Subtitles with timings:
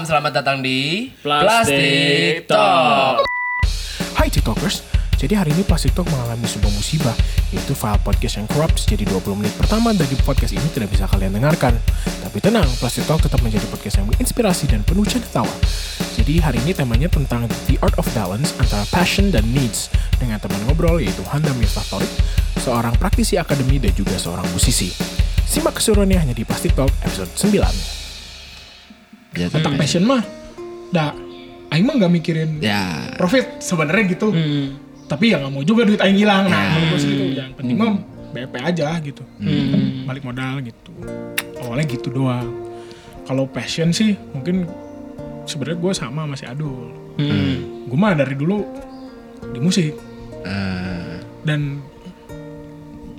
[0.00, 0.08] dan malam.
[0.08, 3.28] Selamat datang di Plastik Talk.
[4.16, 4.84] Hai TikTokers,
[5.16, 7.16] jadi hari ini Plastik Talk mengalami sebuah musibah,
[7.52, 11.36] yaitu file podcast yang corrupt, jadi 20 menit pertama dari podcast ini tidak bisa kalian
[11.36, 11.76] dengarkan.
[12.24, 15.54] Tapi tenang, Plastik Talk tetap menjadi podcast yang menginspirasi dan penuh canda tawa.
[16.16, 19.88] Jadi hari ini temanya tentang the art of balance antara passion dan needs,
[20.20, 22.12] dengan teman ngobrol yaitu Handa Miftah Torik,
[22.60, 24.92] seorang praktisi akademi dan juga seorang musisi.
[25.48, 27.99] Simak keseruannya hanya di Plastik Talk episode 9.
[29.30, 30.22] Ya, Tentang passion mah,
[30.90, 31.14] dah,
[31.70, 33.14] Aing mah nggak mikirin ya.
[33.14, 34.34] profit sebenarnya gitu.
[34.34, 34.74] Hmm.
[35.06, 36.50] Tapi ya nggak mau juga duit aing hilang.
[36.50, 36.98] Nah, Ya.
[36.98, 37.24] sih gitu.
[37.38, 37.94] Yang penting mah
[38.30, 39.22] BP aja gitu.
[39.38, 40.02] Hmm.
[40.02, 40.90] Balik modal gitu.
[41.62, 42.50] Awalnya gitu doang.
[43.22, 44.66] Kalau passion sih mungkin
[45.46, 46.90] sebenarnya gue sama masih adul.
[47.14, 47.86] Hmm.
[47.86, 48.66] Gue mah dari dulu
[49.46, 49.94] di musik
[50.40, 51.84] Eh, dan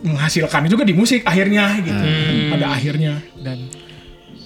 [0.02, 2.02] menghasilkan juga di musik akhirnya gitu.
[2.02, 2.50] Hmm.
[2.52, 3.70] Pada akhirnya dan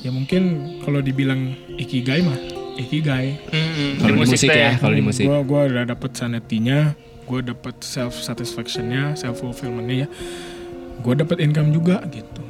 [0.06, 0.42] ya mungkin
[0.86, 2.38] kalau dibilang ikigai mah
[2.78, 3.40] ikigai.
[3.50, 3.92] Hmm.
[3.98, 5.24] kalau di musik teh ya, kalau di musik.
[5.26, 10.08] Gue gua udah dapet sanity-nya, gue dapet self satisfaction-nya, self fulfillment-nya ya.
[11.00, 12.44] Gue dapet income juga gitu.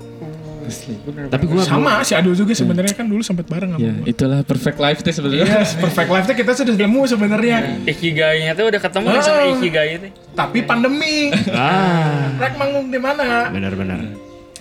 [1.30, 4.10] Tapi gua Sama si Adul juga sebenarnya kan dulu sempat bareng sama Ya, gue.
[4.10, 5.62] itulah perfect life teh sebenarnya.
[5.62, 7.58] Yes, perfect life-nya kita sudah nemu sebenarnya.
[7.86, 9.54] Ikigai-nya tuh udah ketemu nih sama Oh.
[9.62, 10.08] Ikigai itu.
[10.34, 13.54] Tapi pandemi, ah, rek manggung di mana?
[13.54, 14.02] benar-benar.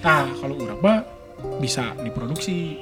[0.05, 1.01] Nah, kalau urang mah
[1.59, 2.81] bisa diproduksi.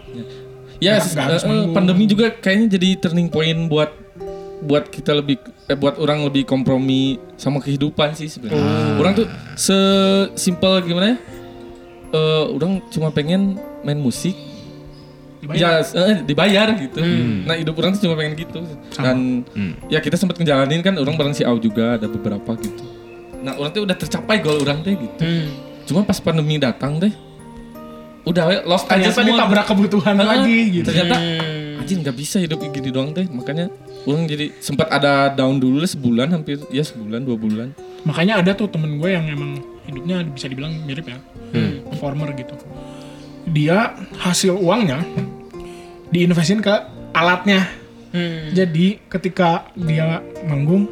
[0.82, 3.90] Ya, nggak harus eh, eh, pandemi juga kayaknya jadi turning point buat
[4.62, 8.98] buat kita lebih eh, buat orang lebih kompromi sama kehidupan sih sebenarnya.
[8.98, 11.16] Orang tuh sesimpel gimana ya?
[12.12, 14.34] Eh, orang cuma pengen main musik
[15.42, 15.82] Dibayar.
[15.82, 16.98] ya eh, dibayar gitu.
[17.46, 18.60] Nah hidup orang tuh cuma pengen gitu.
[18.94, 19.74] Dan Hmm.
[19.86, 22.82] ya kita sempat ngejalanin kan orang bareng si Au juga ada beberapa gitu.
[23.42, 25.22] Nah orang tuh udah tercapai goal orang teh gitu.
[25.22, 25.46] Hmm.
[25.82, 27.10] Cuma pas pandemi datang deh,
[28.22, 29.28] udah lost aja Ternyata semua.
[29.34, 30.28] ditabrak kebutuhan Heeh.
[30.28, 30.86] lagi gitu.
[30.86, 31.80] Ternyata Hmm.
[31.80, 33.26] anjing nggak bisa hidup gini doang teh.
[33.26, 33.66] Makanya
[34.04, 37.68] orang jadi sempat ada down dulu lah sebulan hampir ya sebulan dua bulan.
[38.02, 41.18] Makanya ada tuh temen gue yang emang hidupnya bisa dibilang mirip ya,
[41.84, 42.54] performer gitu.
[43.44, 45.02] Dia hasil uangnya
[46.08, 46.70] diinvestin ke
[47.12, 47.66] alatnya.
[48.10, 48.52] Hmm.
[48.52, 50.86] Jadi ketika dia manggung,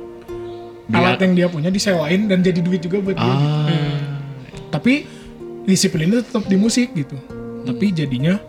[0.89, 3.27] alat yang dia punya disewain dan jadi duit juga buat dia.
[3.27, 3.69] Ah,
[4.71, 5.03] Tapi
[5.63, 7.17] disiplinnya tetap di musik gitu.
[7.63, 8.41] Tapi jadinya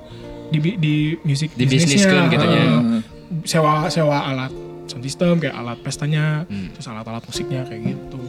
[0.48, 2.64] di di musik Dibisniskan bisnisnya, gitu ya.
[2.64, 3.02] eh,
[3.44, 4.52] sewa sewa alat
[4.86, 6.72] sound system kayak alat pestanya, Hmm.
[6.72, 8.20] terus alat-alat musiknya kayak gitu.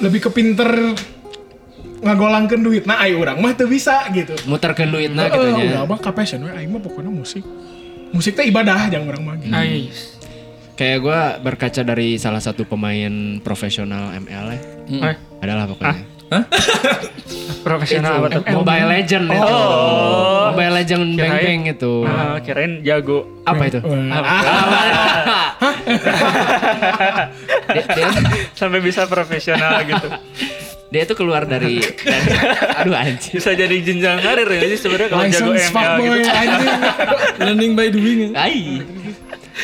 [0.00, 0.66] Lebih ke pinter
[2.02, 4.34] ngagolangkeun duit nah ayo urang mah teu bisa gitu.
[4.44, 5.64] muterkeun duitna gitu Heeh, nya.
[5.70, 7.46] udah apa ka passion we aing mah pokoknya musik.
[8.10, 9.54] Musik teh ibadah jangan urang mah gitu.
[9.54, 10.18] Ais.
[10.74, 14.60] Kayak gua berkaca dari salah satu pemain profesional ML ya.
[14.90, 15.94] Eh, Adalah pokoknya.
[15.94, 18.42] profesional apa tuh?
[18.42, 19.52] Itu Mobile Legend itu.
[19.54, 20.50] Oh.
[20.52, 21.92] Mobile Legend Bang Kirain- Bang itu.
[22.04, 23.18] Ah, kirain jago.
[23.42, 23.78] Apa itu?
[27.68, 28.06] Dia, dia,
[28.52, 30.08] Sampai bisa profesional gitu.
[30.92, 32.28] dia tuh keluar dari, dari
[32.76, 33.40] aduh anjir.
[33.40, 36.28] Bisa jadi jenjang karir ya sih sebenarnya kalau jago ML fuckboy gitu.
[37.40, 38.18] Learning by doing.
[38.20, 38.28] ya.
[38.36, 38.84] Ai.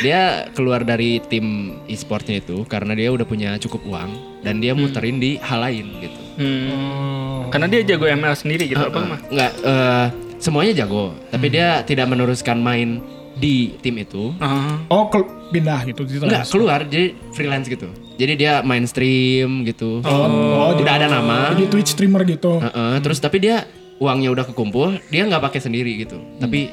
[0.01, 0.21] Dia
[0.53, 5.37] keluar dari tim e-sportnya itu karena dia udah punya cukup uang dan dia muterin di
[5.37, 6.21] hal lain gitu.
[6.39, 7.51] Hmm.
[7.51, 9.21] Karena dia jago ML sendiri gitu apa mah?
[9.27, 10.07] Enggak, eh,
[10.39, 13.03] semuanya jago, tapi dia tidak meneruskan main
[13.35, 14.35] di tim itu.
[14.39, 14.79] Ah.
[14.87, 17.89] Oh, kel- pindah gitu di Enggak, keluar jadi freelance gitu.
[18.19, 20.03] Jadi dia main stream gitu.
[20.05, 21.55] Oh, udah ada nama.
[21.55, 22.59] Jadi Twitch streamer gitu.
[22.61, 23.65] Heeh, terus tapi dia
[23.99, 26.19] uangnya udah kekumpul, dia nggak pakai sendiri gitu.
[26.39, 26.71] Tapi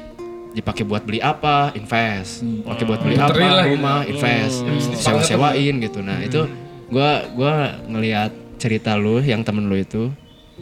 [0.52, 2.42] dipakai buat beli apa, invest.
[2.64, 3.72] Pakai buat beli apa, Muterin lah gitu.
[3.76, 4.56] rumah, invest.
[4.96, 5.98] Sewa-sewain gitu.
[6.02, 6.44] Nah, itu
[6.88, 7.54] gua gua
[7.86, 10.08] ngelihat cerita lu yang temen lu itu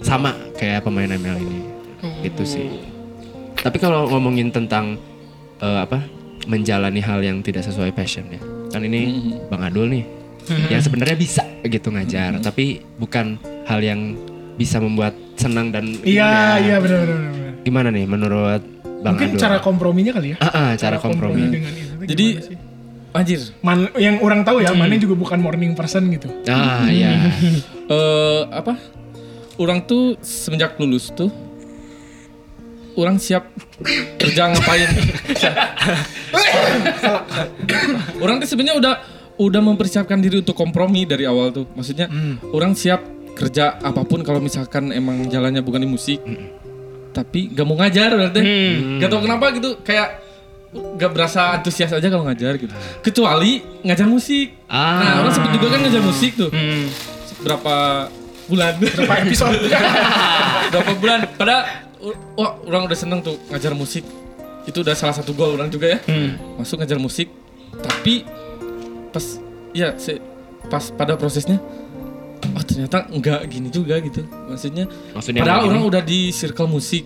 [0.03, 1.61] sama kayak pemain ML ini.
[2.23, 2.67] Gitu sih.
[3.57, 4.99] Tapi kalau ngomongin tentang
[5.59, 6.03] eh, apa?
[6.45, 8.37] menjalani hal yang tidak sesuai passion ya.
[8.69, 10.05] Kan ini Bang Adul nih
[10.69, 14.13] yang sebenarnya bisa gitu ngajar, tapi bukan hal yang
[14.61, 16.61] bisa membuat senang dan Iya, ya.
[16.61, 17.53] iya benar benar.
[17.65, 18.61] Gimana nih menurut
[19.01, 19.41] Bang Mungkin Adul?
[19.41, 20.39] cara komprominya kali ya.
[20.45, 21.49] Ah, ah, cara kompromi.
[21.49, 21.93] dengan itu.
[22.13, 22.57] Jadi sih?
[23.17, 23.41] anjir.
[23.65, 26.29] Man, yang orang tahu ya, mana juga bukan morning person gitu.
[26.45, 27.25] Ah, iya.
[27.91, 28.77] eh apa?
[29.55, 31.31] Orang tuh semenjak lulus tuh
[32.95, 33.51] orang siap
[34.19, 34.91] kerja ngapain.
[38.23, 38.95] orang tuh sebenarnya udah
[39.35, 41.67] udah mempersiapkan diri untuk kompromi dari awal tuh.
[41.75, 42.07] Maksudnya
[42.55, 43.03] orang siap
[43.35, 46.23] kerja apa pun kalau misalkan emang jalannya bukan di musik.
[47.15, 48.41] Tapi gak mau ngajar berarti.
[49.03, 50.23] Gak tau kenapa gitu kayak
[50.99, 52.75] gak berasa antusias aja kalau ngajar gitu.
[53.03, 54.67] Kecuali ngajar musik.
[54.71, 54.99] Ah.
[54.99, 56.51] Nah, orang sempet juga kan ngajar musik tuh.
[56.51, 57.14] Hmm.
[57.45, 58.09] Berapa
[58.45, 58.73] bulan?
[58.81, 59.57] Berapa episode?
[60.73, 61.19] berapa bulan?
[61.37, 61.57] Pada
[62.35, 64.05] wah, orang udah seneng tuh ngajar musik.
[64.65, 65.99] itu udah salah satu goal orang juga ya
[66.57, 67.29] masuk ngajar musik
[67.85, 68.25] tapi
[69.13, 69.21] pas
[69.77, 70.25] ya se-
[70.73, 71.61] pas pada prosesnya
[72.49, 77.05] oh ternyata enggak gini juga gitu maksudnya Maksudnya padahal orang udah di circle musik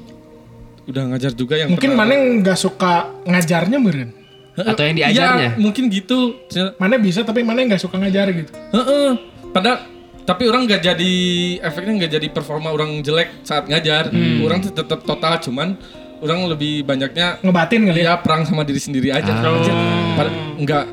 [0.86, 4.14] udah ngajar juga yang Mungkin mana yang nggak suka ngajarnya meren.
[4.54, 5.58] Atau yang diajarnya?
[5.58, 6.38] mungkin gitu
[6.78, 8.54] Mana bisa tapi mana yang nggak suka ngajar gitu.
[8.54, 9.10] Heeh.
[9.50, 9.82] Padahal
[10.28, 11.12] tapi orang nggak jadi
[11.58, 14.12] efeknya nggak jadi performa orang jelek saat ngajar.
[14.12, 14.44] Hmm.
[14.44, 15.80] Orang tetap total cuman
[16.20, 18.12] orang lebih banyaknya Ngebatin kali ya.
[18.12, 19.32] ya perang sama diri sendiri aja.
[19.32, 19.48] Ah.
[19.48, 19.72] Anjir,
[20.14, 20.84] pada- enggak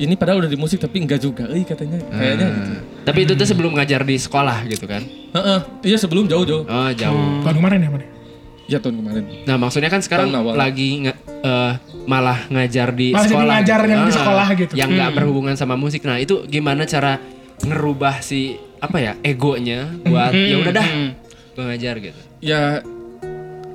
[0.00, 1.44] ini padahal udah di musik tapi enggak juga.
[1.46, 2.56] Eh katanya kayaknya Ah.
[2.56, 2.72] gitu.
[3.02, 5.04] Tapi itu tuh sebelum ngajar di sekolah gitu kan?
[5.30, 5.60] Heeh.
[5.84, 6.64] Iya sebelum jauh-jauh.
[6.64, 7.44] Oh jauh.
[7.44, 8.06] Tahun kemarin ya mana?
[8.64, 9.24] Ya tahun kemarin.
[9.44, 11.72] Nah maksudnya kan sekarang lagi nge- eh,
[12.06, 13.52] malah ngajar di Malah sekolah.
[13.52, 14.72] ngajar yang di Ah, sekolah gitu.
[14.72, 16.00] Yang nggak berhubungan sama musik.
[16.00, 17.20] Nah itu gimana cara
[17.60, 20.88] ngerubah si apa ya egonya buat ya udah dah
[21.50, 22.20] gue ngajar gitu.
[22.40, 22.80] Ya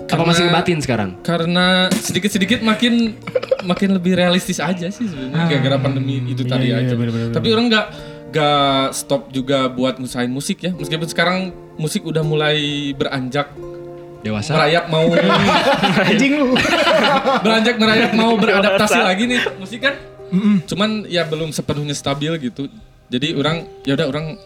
[0.06, 1.18] Apa masih ngebatin sekarang?
[1.22, 3.18] karena sedikit-sedikit makin
[3.64, 6.94] makin lebih realistis aja sih sebenarnya gara-gara pandemi itu tadi iya, aja.
[6.94, 7.34] bener-bener.
[7.34, 7.88] Tapi orang nggak
[8.30, 10.72] nggak stop juga buat ngusahain musik ya.
[10.72, 11.38] Meskipun sekarang
[11.76, 12.58] musik udah mulai
[12.94, 13.50] beranjak
[14.22, 14.54] Dewasa?
[14.54, 15.06] merayap mau
[16.10, 16.54] Anjing lu.
[17.42, 19.94] beranjak merayap mau beradaptasi lagi nih musik kan.
[20.66, 22.70] Cuman ya belum sepenuhnya stabil gitu.
[23.08, 24.38] Jadi orang ya udah orang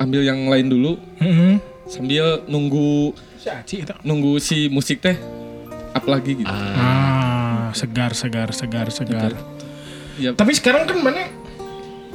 [0.00, 1.60] ambil yang lain dulu Heeh.
[1.84, 5.16] sambil nunggu Si nunggu si musik teh
[5.96, 6.52] up lagi gitu.
[6.52, 9.32] Ah, segar, segar, segar, segar.
[10.20, 11.24] Ya, Tapi sekarang kan mana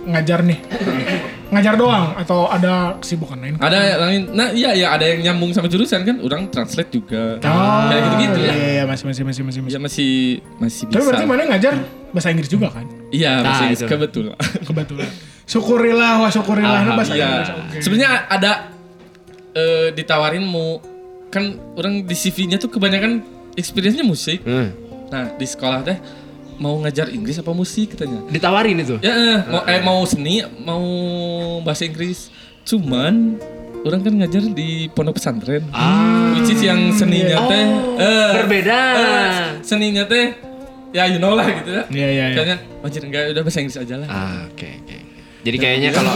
[0.05, 0.61] ngajar nih?
[1.45, 3.57] ngajar doang atau ada kesibukan lain?
[3.57, 7.41] Ada yang lain, nah iya ya ada yang nyambung sama jurusan kan, orang translate juga.
[7.41, 8.53] Oh, Kayak gitu-gitu iya, ya.
[8.53, 9.73] Iya, iya, masih, masih, masih, masih, masih.
[9.73, 10.11] Ya masih
[10.61, 10.95] masih bisa.
[10.97, 11.73] Tapi berarti mana ngajar
[12.15, 12.87] bahasa Inggris juga kan?
[13.11, 13.85] Iya, Nah, masih itu.
[13.85, 14.39] kebetulan.
[14.63, 15.09] Kebetulan.
[15.45, 16.95] Syukurilah, wah syukurilah Alhamdulillah.
[16.97, 17.27] bahasa Iya.
[17.27, 17.49] Inggris.
[17.51, 17.77] oke.
[17.79, 18.51] Sebenarnya ada
[19.53, 20.79] eh, ditawarin mau
[21.27, 21.43] kan
[21.75, 23.19] orang di CV-nya tuh kebanyakan
[23.53, 24.39] experience-nya musik.
[24.41, 24.71] Hmm.
[25.05, 25.99] Nah, di sekolah teh
[26.55, 28.23] mau ngajar Inggris apa musik katanya.
[28.25, 28.95] Ditawarin itu?
[28.99, 30.83] Ya, eh, mau eh mau seni, mau
[31.61, 32.31] bahasa Inggris.
[32.63, 33.35] Cuman
[33.81, 35.67] orang kan ngajar di pondok pesantren.
[35.69, 36.33] Ah.
[36.33, 37.65] Which is yang seninya teh
[37.97, 38.79] eh, Berbeda.
[38.93, 40.35] eh, seninya teh
[40.95, 41.83] ya you know lah gitu ya.
[41.91, 42.35] Iya, iya, iya.
[42.39, 44.07] Kayaknya anjir enggak udah bahasa Inggris aja lah.
[44.07, 44.97] Ah, oke oke.
[45.45, 46.13] Jadi kayaknya kalau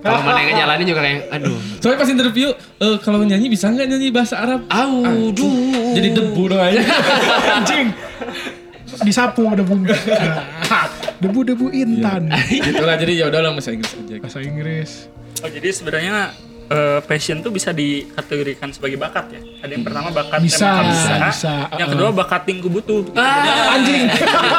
[0.00, 1.58] kalau mana yang ngejalanin juga kayak aduh.
[1.82, 4.64] Soalnya pas interview eh, kalau nyanyi bisa nggak nyanyi bahasa Arab?
[4.70, 5.92] Aduh.
[5.98, 6.80] Jadi debu dong aja.
[7.60, 7.92] Anjing.
[9.04, 9.84] Disapu debu.
[11.20, 12.32] Debu-debu intan.
[12.48, 14.14] gitu lah jadi ya udah lah bahasa Inggris aja.
[14.16, 14.90] Bahasa Inggris.
[15.44, 16.32] Oh jadi sebenarnya
[16.70, 19.40] eh, passion tuh bisa dikategorikan sebagai bakat ya.
[19.60, 21.54] Ada yang pertama bakat Bisa, emang kamu bisa, bisa.
[21.74, 23.02] Yang kedua bakat tingku butuh.
[23.70, 24.06] Anjing.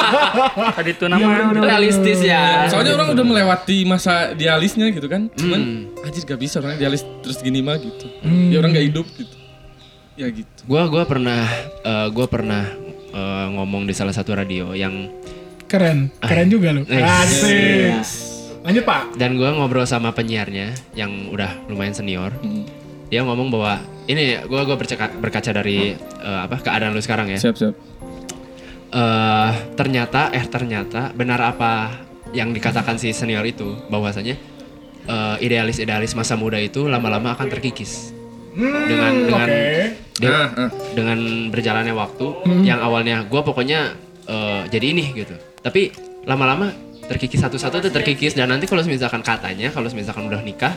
[0.77, 1.55] Tadi itu nama.
[1.55, 2.67] Realistis ya.
[2.67, 5.31] Soalnya orang udah melewati masa dialisnya gitu kan.
[5.33, 6.03] Cuman Hmm.
[6.03, 8.05] anjir gak bisa orang dialis terus gini mah gitu.
[8.21, 8.51] Hmm.
[8.51, 9.35] Ya orang gak hidup gitu.
[10.19, 10.59] Ya gitu.
[10.67, 11.47] Gua gua pernah
[11.81, 12.67] eh, gua pernah
[13.11, 15.07] eh, ngomong di salah satu radio yang
[15.65, 16.11] Keren.
[16.19, 16.83] Keren juga lu.
[16.83, 18.30] Eh, Asik.
[18.61, 19.17] Lanjut, Pak.
[19.17, 22.29] dan gua ngobrol sama penyiarnya yang udah lumayan senior.
[22.37, 22.63] Hmm.
[23.09, 27.39] Dia ngomong bahwa ini gua gua bercaka, berkaca dari eh, apa keadaan lu sekarang ya.
[27.39, 27.75] Siap siap.
[28.91, 31.95] eh ternyata eh ternyata benar apa
[32.31, 34.35] yang dikatakan si senior itu bahwasanya
[35.05, 38.11] eh, idealis-idealis masa muda itu lama-lama akan terkikis
[38.51, 39.63] dengan dengan Oke.
[40.19, 40.69] dia- Ah, ah.
[40.91, 42.27] dengan berjalannya waktu
[42.61, 43.95] yang awalnya gue pokoknya
[44.27, 45.95] eh, jadi ini gitu tapi
[46.27, 50.73] lama-lama terkikis satu-satu itu terkikis dan nanti kalau misalkan katanya kalau misalkan udah nikah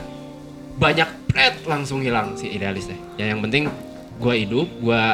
[0.74, 3.70] banyak pret langsung hilang si idealis teh ya yang penting
[4.14, 5.04] gue hidup gue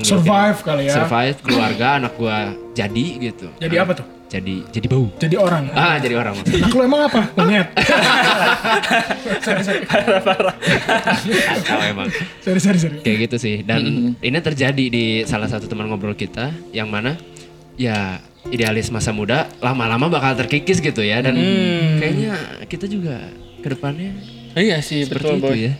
[0.00, 0.94] Survive kali ya.
[0.94, 2.36] survive keluarga anak gue
[2.72, 4.06] jadi gitu Jadi apa tuh?
[4.30, 5.64] jadi jadi bau Jadi orang.
[5.74, 7.20] ah jadi orang Anak lu emang apa?
[7.36, 7.66] Monyet.
[10.50, 12.08] Kacau emang
[12.40, 12.98] Sorry, sorry, sorry.
[13.02, 13.82] kayak gitu sih dan
[14.16, 17.16] ini terjadi di salah satu teman ngobrol kita yang mana
[17.74, 21.36] ya idealis masa muda lama-lama bakal terkikis gitu ya dan
[21.96, 22.32] kayaknya
[22.64, 23.20] kita juga
[23.56, 24.16] ke depannya
[24.50, 25.58] Iya sih seperti betul itu boy.
[25.60, 25.72] ya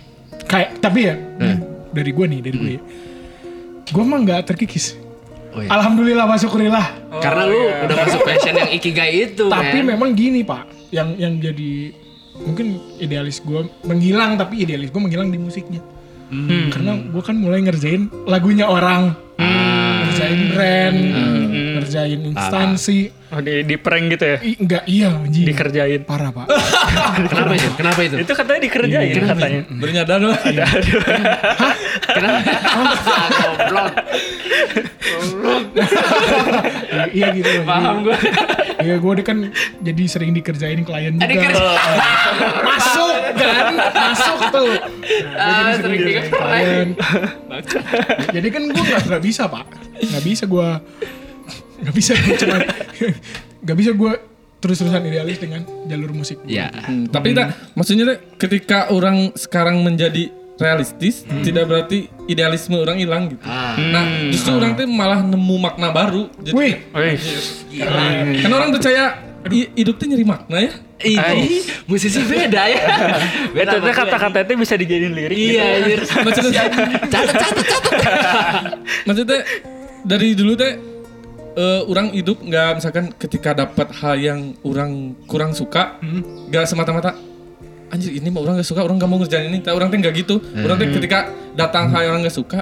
[0.43, 1.57] Kayak tapi ya Eh.
[1.91, 2.71] dari gue nih, dari gue.
[2.71, 2.83] ya.
[3.89, 4.95] Gue mah nggak terkikis.
[5.51, 5.69] oh iya.
[5.69, 6.87] Alhamdulillah, wa syukurillah.
[7.19, 9.95] karena lu udah masuk passion yang ikigai itu Tapi men.
[9.95, 11.91] memang gini pak, yang yang jadi
[12.37, 15.83] mungkin idealis gue menghilang tapi idealis gue menghilang di musiknya.
[16.31, 16.71] Hmm.
[16.71, 19.19] Karena gue kan mulai ngerjain lagunya orang,
[20.21, 20.99] ngerjain brand,
[21.81, 23.01] ngerjain instansi.
[23.31, 24.39] Oh di, di prank gitu ya?
[24.43, 25.47] Ih, enggak iya anjing.
[25.47, 26.03] Dikerjain.
[26.03, 26.51] Parah pak.
[27.31, 29.61] kenapa itu kenapa itu Itu katanya dikerjain katanya.
[29.71, 30.35] Baru nyadar loh.
[30.35, 30.65] Ada
[32.11, 32.41] kenapa
[33.31, 33.93] goblok
[37.11, 37.49] iya gitu.
[37.51, 37.65] loh.
[37.65, 38.17] paham gue
[38.81, 39.39] Iya gue kan
[39.79, 41.29] jadi sering dikerjain klien juga.
[41.29, 41.97] Dikerjain.
[42.65, 44.73] Masuk kan, masuk tuh.
[45.31, 46.89] Nah, Ah, gua jadi sering sering dikerjain dikerjain.
[46.97, 47.50] klien.
[48.37, 49.67] jadi kan gue nggak nggak bisa pak,
[50.01, 50.69] nggak bisa gue
[51.81, 52.57] nggak bisa gue cuma
[53.61, 54.13] nggak bisa gue
[54.61, 56.69] terus-terusan idealis dengan jalur musik Ya.
[56.69, 60.29] Hmm, tapi tak maksudnya ketika orang sekarang menjadi
[60.61, 63.41] realistis tidak berarti idealisme orang hilang gitu.
[63.43, 63.81] Ah.
[63.81, 66.29] Nah, justru orang teh malah nemu makna baru.
[66.37, 67.17] Jadi, Wih, Wih,
[68.45, 69.05] Kan orang percaya
[69.49, 70.73] hi- hidup tuh nyari makna ya.
[71.01, 72.83] Ini musisi beda ya.
[73.65, 75.37] itu teh kata-kata itu bisa dijadiin lirik.
[75.37, 76.01] Iya, anjir.
[76.27, 76.63] Maksudnya
[77.09, 78.03] Catat, catat, catat.
[79.09, 79.39] maksudnya
[80.05, 80.73] dari dulu teh
[81.57, 85.97] eh, orang hidup nggak misalkan ketika dapat hal yang orang kurang suka
[86.53, 87.17] nggak semata-mata
[87.91, 89.59] anjir ini mah orang nggak suka orang nggak mau ngerjain ini.
[89.65, 90.37] Tapi orang teh nggak gitu.
[90.63, 92.61] Orang teh ketika datang hal yang orang nggak suka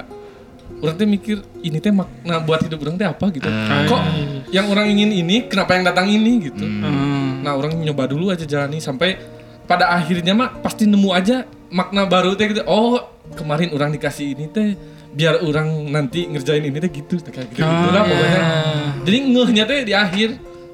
[0.79, 3.25] orang teh mikir ini teh makna buat hidup orang teh apa?
[3.35, 3.47] gitu.
[3.89, 4.01] Kok
[4.49, 6.31] yang orang ingin ini kenapa yang datang ini?
[6.49, 6.63] Gitu.
[6.63, 7.28] Hmm.
[7.49, 9.17] Nah orang nyoba dulu aja jalani sampai
[9.65, 12.61] pada akhirnya mah pasti nemu aja makna baru teh gitu.
[12.69, 13.01] Oh
[13.33, 14.77] kemarin orang dikasih ini teh
[15.09, 17.65] biar orang nanti ngerjain ini teh gitu kayak gitu.
[17.65, 18.41] Gitu lah pokoknya.
[19.01, 20.29] Jadi ngehnya teh di akhir.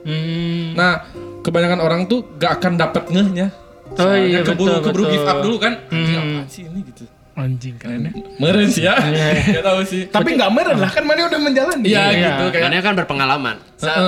[0.05, 0.77] Hmm.
[0.77, 1.01] nah
[1.41, 3.50] kebanyakan orang tuh gak akan dapat ngehnya.
[3.98, 5.13] Oh iya, Soalnya keburu betul, keburu betul.
[5.17, 5.74] give up dulu kan.
[5.89, 6.13] Hmm.
[6.13, 7.03] Apaan sih ini gitu
[7.36, 8.12] anjing keren ya.
[8.38, 8.96] meren sih ya
[9.56, 11.84] gak tahu sih Tapi nggak meren lah kan mana udah menjalani.
[11.84, 12.27] iya Iya.
[12.32, 13.56] gitu kayak Karena kan berpengalaman.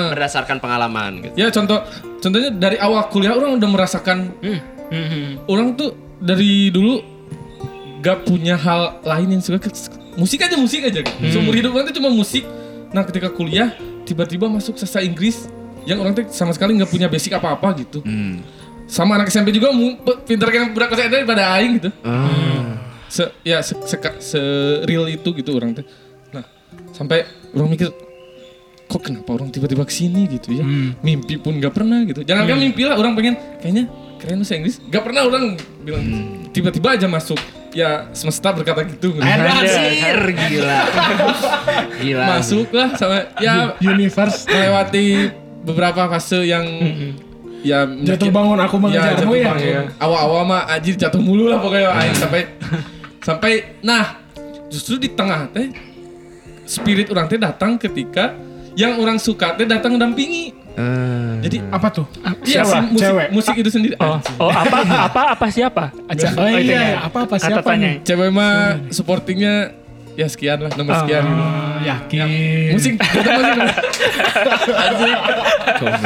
[0.10, 1.34] Berdasarkan pengalaman gitu.
[1.36, 1.84] ya contoh
[2.18, 4.60] contohnya dari awal kuliah orang udah merasakan Hmm.
[4.88, 5.32] Hmm.
[5.46, 7.04] orang tuh dari dulu
[8.00, 9.60] gak punya hal lain yang suka
[10.16, 11.28] musik aja musik aja gitu.
[11.30, 12.48] seumur hidup orang tuh cuma musik
[12.90, 15.52] nah ketika kuliah tiba-tiba masuk sastra Inggris
[15.84, 18.40] yang orang tuh sama sekali nggak punya basic apa-apa gitu Hmm.
[18.88, 22.87] sama anak SMP juga kayak budak SMP daripada aing gitu Ah.
[23.08, 24.42] Se ya se, se, se
[24.84, 25.86] real itu gitu orang teh.
[26.36, 26.44] Nah
[26.92, 27.24] sampai
[27.56, 27.90] orang mikir
[28.88, 30.64] kok kenapa orang tiba-tiba ke sini gitu ya.
[31.04, 32.24] Mimpi pun nggak pernah gitu.
[32.24, 33.84] Jangan kan mimpi lah orang pengen kayaknya
[34.18, 34.76] keren bahasa Inggris.
[34.88, 35.46] Nggak pernah orang
[35.84, 36.06] bilang
[36.56, 37.40] tiba-tiba aja masuk.
[37.76, 39.14] Ya semesta berkata gitu.
[39.22, 40.80] Anjir, gila.
[42.00, 42.26] Gila.
[42.40, 44.48] masuk lah sama ya Universe.
[44.50, 45.30] melewati
[45.68, 46.64] beberapa fase yang
[47.62, 49.46] ya jatuh bangun aku ya mengejarmu ya.
[49.52, 49.86] bangun.
[50.00, 52.42] Awal-awal mah anjir jatuh mulu lah pokoknya aing sampai
[53.28, 54.24] sampai nah
[54.72, 55.68] justru di tengah teh
[56.64, 58.32] spirit orang teh datang ketika
[58.80, 60.56] yang orang suka teh datang mendampingi.
[60.78, 61.42] Ah.
[61.42, 62.06] Jadi Apa tuh?
[62.46, 62.86] iya Siapa?
[62.88, 63.28] musik, Cewek.
[63.34, 63.96] musik itu sendiri.
[63.98, 64.78] Oh, oh apa
[65.10, 65.90] apa apa siapa?
[66.08, 66.30] Aja.
[66.38, 66.62] Oh iya, ya.
[66.62, 66.98] iya.
[67.02, 68.06] apa apa siapa nih?
[68.06, 69.74] Cewek mah supportingnya
[70.14, 71.44] ya sekian lah nomor sekian gitu.
[71.44, 72.28] Ah, yakin.
[72.78, 73.32] Musik kita
[74.94, 75.18] musik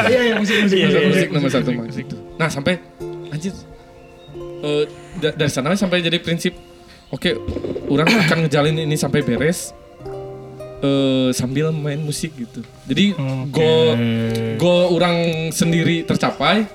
[0.08, 2.06] Iya iya musik musik Iya, musik, iya, musik nomor satu musik.
[2.08, 2.40] musik.
[2.40, 2.74] Nah sampai
[3.28, 3.54] anjir
[4.64, 4.84] eh,
[5.20, 6.56] da- dari sana sampai jadi prinsip
[7.12, 7.30] oke
[7.88, 9.76] orang akan ngejalin ini sampai beres
[10.82, 12.64] eh, sambil main musik gitu.
[12.86, 13.54] Jadi Oke.
[13.54, 13.88] goal
[14.58, 15.16] goal orang
[15.50, 16.66] sendiri tercapai,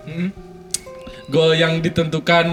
[1.27, 2.47] goal yang ditentukan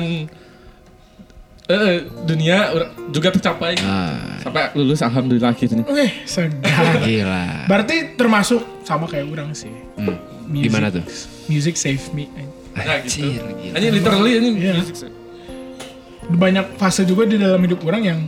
[1.64, 2.74] eh, dunia
[3.10, 5.86] juga tercapai Ah, sampai lulus alhamdulillah akhirnya.
[5.86, 7.00] Wih, segar.
[7.00, 7.70] gila.
[7.70, 9.72] Berarti termasuk sama kayak orang sih.
[9.96, 10.18] Hmm.
[10.44, 11.04] Music- Gimana tuh?
[11.48, 12.28] Music save me.
[12.74, 13.24] Nah gitu.
[13.30, 13.42] Anjir.
[13.72, 14.74] Ini literally ini Iya.
[14.76, 15.08] musik.
[16.30, 18.20] Banyak fase juga di dalam hidup orang yang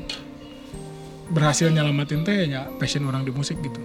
[1.26, 3.80] berhasil nyelamatin teh ya passion orang di musik gitu.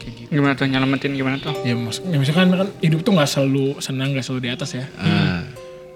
[0.00, 0.28] Kayak gitu.
[0.32, 1.52] Gimana tuh nyelamatin gimana tuh?
[1.62, 4.84] Ya, maksud, ya misalkan kan hidup tuh nggak selalu senang, nggak selalu di atas ya.
[4.96, 5.44] Ah.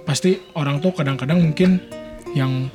[0.05, 1.81] Pasti orang tuh kadang-kadang mungkin
[2.37, 2.69] yang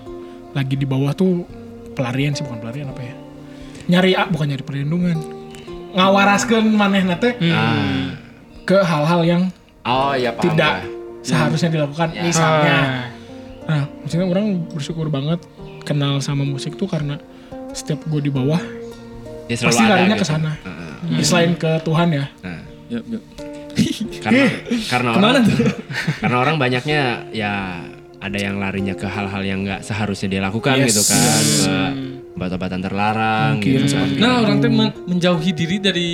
[0.51, 1.45] lagi di bawah tuh
[1.93, 3.13] pelarian sih bukan pelarian apa ya?
[3.87, 5.17] Nyari ah, bukan nyari perlindungan.
[5.91, 8.15] Ngawaraskeun manehna teh Ah.
[8.63, 9.41] ke hal-hal yang
[9.83, 10.41] Oh paham.
[10.41, 11.23] tidak gue.
[11.23, 12.09] seharusnya dilakukan.
[12.15, 12.21] Ya.
[12.25, 13.05] Misalnya, Ah.
[13.63, 15.39] Nah, maksudnya orang bersyukur banget
[15.81, 17.17] kenal sama musik tuh karena
[17.71, 18.59] setiap gue di bawah
[19.45, 20.23] Ya, selalu pasti larinya gitu.
[20.23, 20.51] ke sana.
[20.57, 20.91] Heeh.
[21.11, 22.25] Ya, Selain ke Tuhan ya.
[22.39, 23.19] Nah, Ya, ya.
[24.19, 24.43] karena
[24.87, 25.57] karena orang tuh?
[26.23, 27.01] karena orang banyaknya
[27.31, 27.83] ya
[28.15, 30.87] ada yang larinya ke hal-hal yang nggak seharusnya dia lakukan Yes.
[30.93, 31.75] gitu kan ke
[32.31, 34.07] obat-obatan terlarang Mungkin gitu kan.
[34.15, 36.11] Nah, orang tuh men- menjauhi diri dari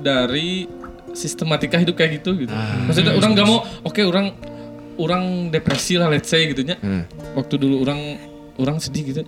[0.00, 0.50] dari
[1.12, 2.50] sistematika hidup kayak gitu gitu.
[2.50, 2.86] Ah.
[2.86, 4.34] Maksudnya orang gak mau oke orang
[5.00, 6.76] orang depresi lah let's say gitunya.
[6.76, 7.08] Hmm.
[7.32, 8.00] Waktu dulu orang
[8.56, 9.22] orang sedih gitu.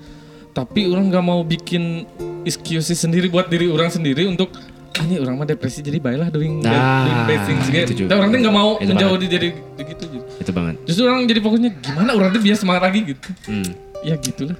[0.50, 2.04] Tapi orang gak mau bikin
[2.42, 4.52] excuses sendiri buat diri orang sendiri untuk
[4.92, 7.80] "Ah, ini orang mah depresi jadi baiklah doing bad, Nah, doing bad things gitu.
[7.82, 8.08] itu juga.
[8.10, 9.48] Tapi orang tuh gak mau Itu menjauhi diri
[9.78, 10.18] gitu gitu.
[10.36, 13.28] itu banget Justru orang jadi fokusnya gimana orang tuh biar semangat lagi gitu.
[13.48, 13.68] hmm.
[14.02, 14.58] Ya gitulah.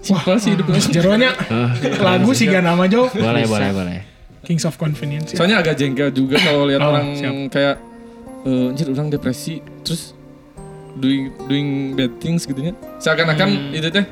[0.00, 0.82] Simpel sih hidup orang.
[0.82, 1.30] Jeronya
[2.08, 3.06] lagu sih gak nama jauh.
[3.08, 3.98] boleh boleh boleh
[4.40, 5.30] Kings of Convenience.
[5.30, 5.36] ya.
[5.36, 7.32] Soalnya agak jengkel juga kalau lihat Oh, orang siap.
[7.52, 7.74] kayak
[8.46, 10.16] eh anjir orang depresi terus
[10.96, 12.72] doing doing bad things gitu ya.
[13.00, 14.04] Seakan-akan itu teh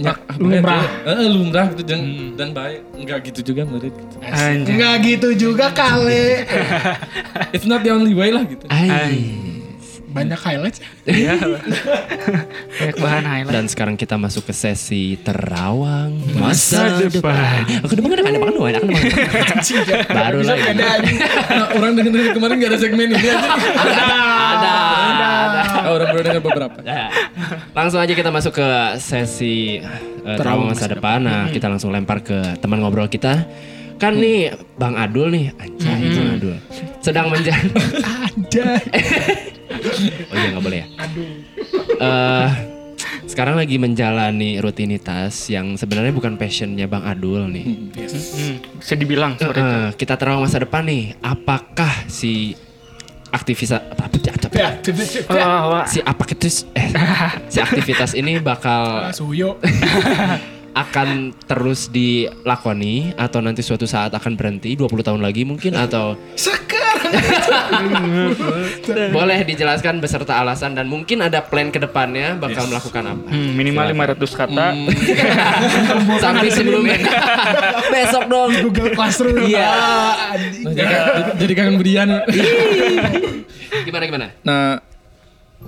[0.00, 0.80] nyak, apa ya, lumrah.
[0.80, 2.00] tuh, eh, lumrah gitu dan
[2.38, 4.16] dan baik enggak gitu juga menurut gitu.
[4.72, 6.46] Nggak gitu juga kali.
[7.54, 8.64] It's not the only way lah gitu.
[8.72, 9.49] Ais.
[10.10, 10.88] Banyak highlights ya.
[11.06, 11.34] Iya.
[12.82, 13.54] Banyak bahan highlight.
[13.54, 17.62] Dan sekarang kita masuk ke sesi terawang masa, depan.
[17.86, 18.90] Aku depan depan depan depan aku.
[20.10, 20.70] Baru lagi.
[20.74, 20.98] Nah,
[21.78, 23.38] orang denger dari kemarin gak ada segmen ini aja.
[23.78, 24.74] Ada.
[25.14, 25.62] Ada.
[25.86, 26.78] Oh, orang baru denger beberapa.
[26.82, 27.06] Ya.
[27.70, 29.78] Langsung aja kita masuk ke sesi
[30.26, 31.22] uh, terawang masa depan.
[31.22, 33.46] Nah, kita langsung lempar ke teman ngobrol kita.
[34.00, 36.56] Kan nih Bang Adul nih, anjay Bang Adul.
[37.04, 37.68] Sedang menjalani
[38.24, 38.80] Ada.
[39.70, 40.86] Oh iya nggak boleh ya.
[42.00, 42.48] Eh,
[43.26, 47.64] sekarang lagi menjalani rutinitas yang sebenarnya bukan passionnya Bang Adul nih.
[47.64, 49.70] Hmm, bisa dibilang seperti itu.
[49.70, 51.14] Eh, kita terawang masa depan nih.
[51.22, 52.58] Apakah si
[53.30, 54.70] aktivitas apa, apa, apa, Ya.
[55.30, 55.84] Wah, wah.
[55.86, 56.90] si aktivitas eh
[57.46, 59.62] si aktivitas ini bakal Suyo.
[60.70, 66.14] akan terus dilakoni atau nanti suatu saat akan berhenti 20 tahun lagi mungkin atau.
[69.16, 73.84] boleh dijelaskan beserta alasan dan mungkin ada plan ke depannya bakal melakukan apa Hmm, minimal
[74.16, 74.66] 500 kata.
[76.24, 76.96] sampai sebelumnya
[77.94, 79.36] besok dong Google Classroom.
[79.44, 79.70] Iya.
[81.38, 82.08] Jadi kangen berian.
[83.86, 84.82] gimana gimana Nah,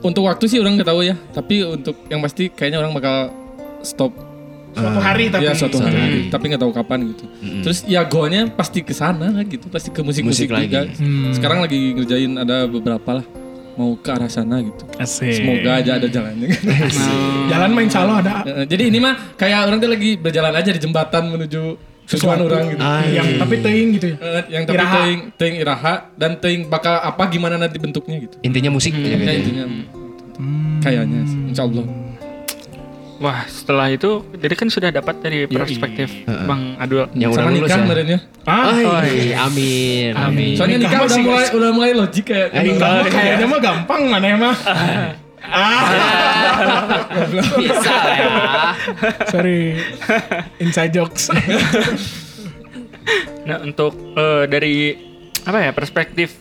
[0.03, 1.15] untuk waktu sih orang nggak tahu ya.
[1.31, 3.31] Tapi untuk yang pasti kayaknya orang bakal
[3.83, 4.13] stop
[4.73, 5.45] Suatu hari tapi.
[5.45, 6.21] ya suatu hari, hari.
[6.29, 7.25] tapi nggak tahu kapan gitu.
[7.61, 10.89] Terus ya goalnya pasti ke sana gitu, pasti ke musik-musik Musik juga.
[10.89, 10.97] lagi.
[11.31, 13.27] Sekarang lagi ngerjain ada beberapa lah
[13.73, 14.85] mau ke arah sana gitu.
[14.97, 15.33] Asik.
[15.35, 16.49] Semoga aja ada jalannya.
[17.49, 18.33] Jalan main Allah ada.
[18.45, 21.63] Eh, Jadi ini mah kayak orang tuh lagi berjalan aja di jembatan menuju
[22.03, 22.45] tujuan Sesuatu.
[22.47, 22.83] orang gitu.
[22.83, 24.17] Ah, Yang tapi teing gitu ya.
[24.19, 24.97] Eh, yang tapi Iraha.
[24.99, 28.37] teing, teing iraha dan teing bakal apa gimana nanti bentuknya gitu.
[28.43, 29.33] intinya musik gitu Ya, ya.
[29.35, 29.65] intinya
[30.81, 31.85] kayaknya sih, insya Allah.
[33.23, 37.07] Wah, setelah itu jadi kan sudah dapat dari perspektif Bang Adul.
[37.15, 38.19] yang udah Sama lulus nikah ya kemarin ya.
[38.43, 42.51] Ah, Oi, amin amin Soalnya Nikah nikah udah mulai udah mulai logik kayak
[43.07, 44.57] kayaknya mah gampang mana ya mah.
[45.43, 45.83] Ah,
[47.59, 48.29] bisa lah ya
[49.27, 49.75] sorry.
[50.63, 51.35] Inside jokes.
[53.43, 54.95] Nah, untuk eh, dari
[55.43, 56.39] apa ya perspektif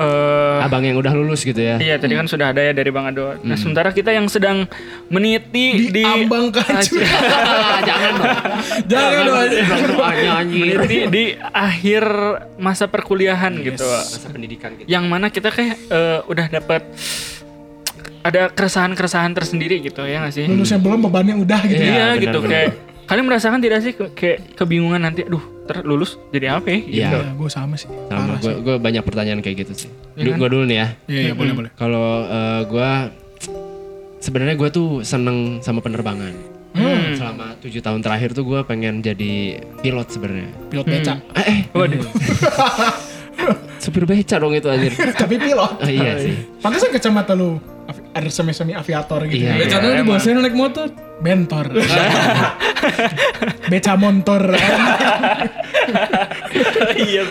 [0.00, 3.04] eh abang yang udah lulus gitu ya Iya tadi kan sudah ada ya dari Bang
[3.06, 3.36] Adul.
[3.42, 4.64] Nah sementara kita yang sedang
[5.06, 6.96] meniti di Ambang kacau.
[7.88, 8.36] jangan dong
[8.88, 9.36] Jangan dong.
[9.52, 12.04] Jangan anjir meniti di akhir
[12.56, 13.84] masa perkuliahan gitu.
[13.84, 16.82] masa pendidikan gitu Yang mana kita kayak eh, udah dapat
[18.20, 20.44] ada keresahan-keresahan tersendiri gitu ya nggak sih?
[20.44, 21.80] Lulusnya belum bebannya udah gitu.
[21.80, 22.50] Iya, Iya benar, gitu benar.
[22.52, 22.70] kayak
[23.10, 26.78] kalian merasakan tidak sih ke- kayak kebingungan nanti aduh ter lulus jadi apa ya?
[26.78, 26.86] Iya.
[27.04, 27.18] Gitu.
[27.18, 27.90] Ya, gue sama sih.
[28.06, 31.52] sama gue banyak pertanyaan kayak gitu sih Du- gue dulu nih ya Iya, iya, boleh,
[31.52, 31.70] boleh.
[31.74, 32.90] kalau eh, gue
[34.18, 36.30] sebenarnya gue tuh seneng sama penerbangan
[36.70, 37.18] Hmm.
[37.18, 39.32] selama tujuh tahun terakhir tuh gue pengen jadi
[39.76, 41.14] pilot sebenarnya Pilot beca.
[41.34, 42.06] eh, eh Waduh.
[43.76, 45.72] supir beca dong itu anjir Tapi pilot.
[45.78, 47.58] Ah, iya sih Pantesan kacamata lu
[48.10, 49.40] ada semi-semi aviator gitu.
[49.40, 49.52] Iya.
[49.52, 49.60] ya.
[49.60, 50.88] Becana di bawah saya naik motor.
[51.20, 51.66] Bentor.
[53.68, 54.42] Beca montor.
[56.92, 57.22] Iya.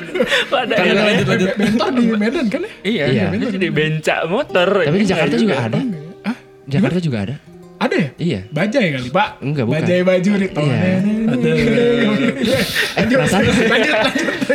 [0.47, 2.71] Pada Kan akhirnya- lanjut, Be- Bentor di Medan kan ya?
[2.81, 3.23] Iya, Iya.
[3.33, 4.69] itu jadi bencak motor.
[4.79, 5.79] tapi di Iya Jakarta juga ada
[6.21, 7.35] Ah, Jakarta juga ada
[7.79, 8.09] ada ya?
[8.19, 9.29] iya Bajai kali, Pak.
[9.39, 9.79] Enggak, bukan.
[9.79, 10.79] Bajai baju di Iya.
[12.91, 13.95] Lanjut, Perasaan- lanjut, lanjut.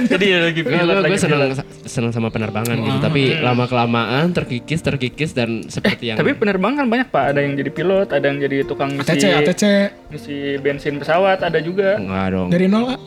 [0.04, 1.40] Jadi ya lagi gue seneng
[1.84, 6.88] seneng sama penerbangan gitu tapi lama kelamaan terkikis terkikis dan seperti yang Tapi penerbangan kan
[6.90, 7.24] banyak pak.
[7.32, 9.62] Ada yang jadi pilot, ada yang jadi tukang ngisi, ATC, ATC.
[10.10, 11.96] ngisi bensin pesawat, ada juga.
[11.96, 12.98] enggak dong Dari nol, ah.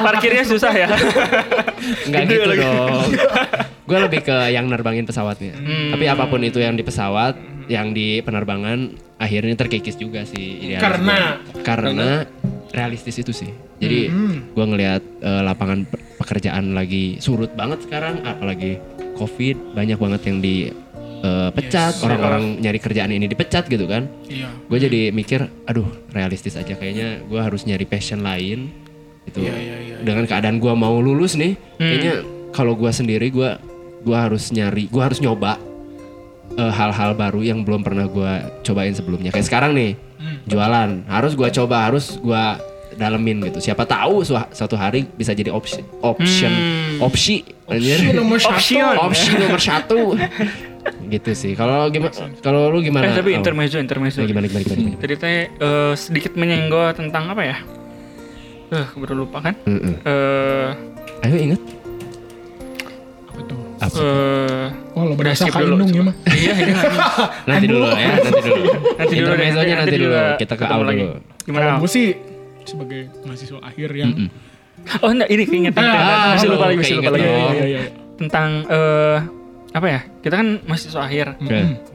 [0.00, 0.88] Parkirnya susah ya.
[2.06, 3.04] enggak gitu dong
[3.92, 5.52] gue lebih ke yang nerbangin pesawatnya.
[5.92, 7.36] Tapi apa pun itu yang di pesawat
[7.68, 10.64] yang di penerbangan akhirnya terkikis juga sih.
[10.64, 11.18] Idealis Karena?
[11.44, 11.60] gua.
[11.62, 12.08] karena
[12.72, 13.52] realistis itu sih.
[13.76, 14.08] Jadi
[14.48, 18.80] gue ngelihat eh, lapangan pe- pekerjaan lagi surut banget sekarang apalagi
[19.14, 24.08] covid banyak banget yang dipecat orang-orang nyari kerjaan ini dipecat gitu kan.
[24.26, 24.48] Iya.
[24.48, 28.72] gue jadi mikir aduh realistis aja kayaknya gue harus nyari passion lain.
[29.22, 29.38] Gitu.
[29.46, 29.96] Iya, iya, iya.
[30.02, 33.54] dengan keadaan gue mau lulus nih kayaknya kalau gue sendiri gue
[34.02, 35.56] gue harus nyari gue harus nyoba
[36.54, 39.30] eh, hal-hal baru yang belum pernah gue cobain sebelumnya.
[39.30, 39.94] Kayak sekarang nih
[40.46, 41.06] jualan.
[41.06, 42.44] Harus gue coba harus gue
[42.92, 43.58] dalemin gitu.
[43.62, 46.52] Siapa tahu su- suatu hari bisa jadi opsi option
[47.00, 47.40] opsi.
[47.70, 47.96] Anjir.
[47.96, 48.52] Opsi nomor satu.
[48.52, 48.94] Option.
[49.00, 50.00] opsi nomor satu.
[51.08, 51.52] Gitu sih.
[51.54, 52.12] Kalau gimana
[52.42, 53.06] kalau lu gimana?
[53.06, 54.20] Eh tapi intermezzo, intermezzo.
[54.20, 54.98] Nah, gimana gimana gimana, gimana?
[55.00, 57.56] Tadi teh eh, sedikit menyenggol tentang apa ya?
[58.72, 59.54] Eh, baru lupa kan?
[59.64, 60.68] Eh,
[61.22, 61.60] ayo inget
[63.82, 66.14] Apa eh, Oh, lo berasa kainung ya mah.
[66.30, 66.98] Iya, ini nanti,
[67.50, 70.86] nanti dulu ya nanti dulu nanti dulu deh, intermezzonya nanti dulu kita ke ketemu Al
[70.86, 71.02] lagi.
[71.02, 71.62] dulu Gimana?
[71.66, 71.80] Kalau Al?
[71.82, 72.06] gue sih
[72.62, 74.12] sebagai mahasiswa akhir yang
[74.98, 75.78] Oh enggak, ini keingetan.
[75.86, 77.22] Ah, masih lupa oh, lagi, masih lupa lagi.
[77.22, 77.80] Iya, iya, iya.
[78.18, 79.18] Tentang eh
[79.72, 80.00] apa ya?
[80.26, 81.26] Kita kan mahasiswa akhir.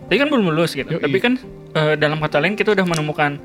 [0.07, 0.95] Tapi kan belum lulus gitu.
[0.95, 1.03] Yoi.
[1.03, 1.33] Tapi kan
[1.75, 3.35] eh, dalam kata lain kita udah menemukan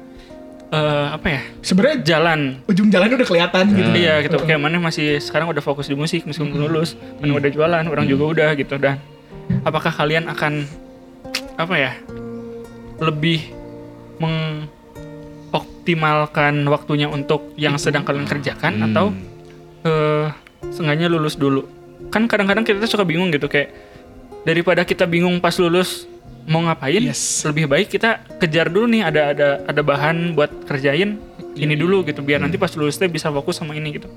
[0.72, 1.40] eh, apa ya?
[1.60, 2.40] Sebenarnya Jalan.
[2.64, 3.90] ujung jalannya udah kelihatan gitu.
[3.92, 4.36] Iya gitu.
[4.40, 6.96] Kayak mana masih sekarang udah fokus di musik meskipun belum lulus.
[7.20, 8.96] Mana udah jualan, orang juga udah gitu dan
[9.62, 10.64] apakah kalian akan
[11.60, 11.92] apa ya?
[12.98, 13.52] Lebih
[14.22, 18.86] mengoptimalkan waktunya untuk yang sedang kalian kerjakan Hmm.
[18.90, 19.06] atau
[19.82, 20.26] eh
[20.70, 21.66] seenggaknya lulus dulu.
[22.08, 23.70] Kan kadang-kadang kita suka bingung gitu kayak
[24.42, 26.06] daripada kita bingung pas lulus
[26.44, 27.44] mau ngapain, Yes.
[27.44, 31.16] lebih baik kita kejar dulu nih ada ada ada bahan buat kerjain
[31.52, 34.08] ini dulu gitu biar nanti pas lulus teh bisa fokus sama ini gitu.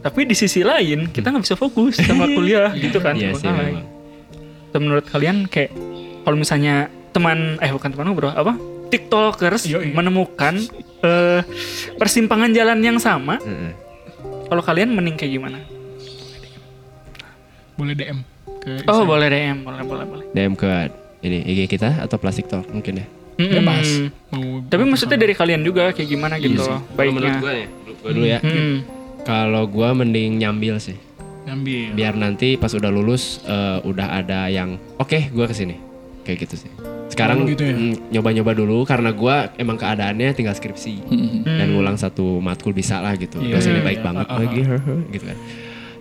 [0.00, 3.14] Tapi di sisi lain kita nggak bisa fokus sama kuliah gitu kan.
[3.14, 3.48] Iya sih.
[3.48, 5.72] Atau menurut kalian kayak
[6.20, 8.54] kalau misalnya teman eh bukan teman bro apa
[8.86, 9.90] tiktokers Yoi.
[9.90, 10.58] menemukan
[11.00, 11.40] eh,
[11.94, 13.38] persimpangan jalan yang sama
[14.46, 15.58] kalau kalian mending kayak gimana?
[17.74, 18.20] Boleh DM
[18.60, 19.06] ke Oh Instagram.
[19.06, 20.24] boleh DM, boleh boleh boleh.
[20.30, 20.68] DM ke
[21.20, 23.06] ini IG kita atau Plastic Talk mungkin ya.
[23.36, 23.56] Mm-mm.
[23.56, 23.88] Bebas.
[24.66, 27.14] Tapi maksudnya dari kalian juga kayak gimana gitu Iya Kalau baiknya.
[27.14, 28.38] menurut gue ya, gue dulu ya.
[28.40, 28.76] Mm.
[29.22, 30.98] Kalau gue mending nyambil sih.
[31.40, 31.88] ngambil.
[31.92, 35.76] Biar nanti pas udah lulus eh, udah ada yang oke gue ke sini.
[36.20, 36.72] Kayak gitu sih.
[37.08, 37.72] Sekarang Oh, gitu ya?
[37.72, 41.00] mm, nyoba-nyoba dulu karena gue emang keadaannya tinggal skripsi
[41.42, 43.40] dan ngulang satu matkul bisa lah gitu.
[43.40, 43.56] Iya.
[43.56, 44.04] Dosennya baik Iya.
[44.04, 44.60] banget Ah, ah, lagi
[45.16, 45.38] gitu kan.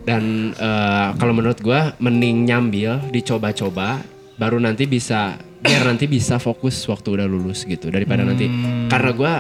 [0.01, 4.03] Dan eh, kalau menurut gue mending nyambil, dicoba-coba,
[4.39, 8.87] baru nanti bisa biar nanti bisa fokus waktu udah lulus gitu daripada nanti Hmm.
[8.87, 9.33] karena gue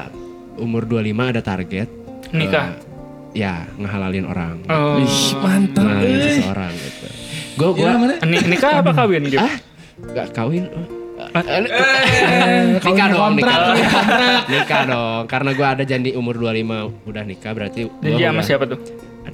[0.59, 1.87] umur 25 ada target
[2.29, 2.67] Nikah.
[2.69, 2.75] eh,
[3.33, 4.99] ya ngehalalin orang Oh.
[4.99, 5.07] Ih,
[5.37, 5.81] mantap.
[5.81, 6.23] ngehalalin eh.
[6.35, 7.07] seseorang gitu
[7.55, 7.89] gue gue
[8.25, 9.39] Ni- nikah apa kawin gitu?
[9.39, 9.55] ah
[10.11, 10.67] gak kawin
[11.19, 11.61] Eh,
[12.73, 14.41] nikah kawin dong kontrak, nikah kontrak.
[14.49, 18.79] nikah dong karena gue ada janji umur 25 udah nikah berarti Janji sama siapa tuh?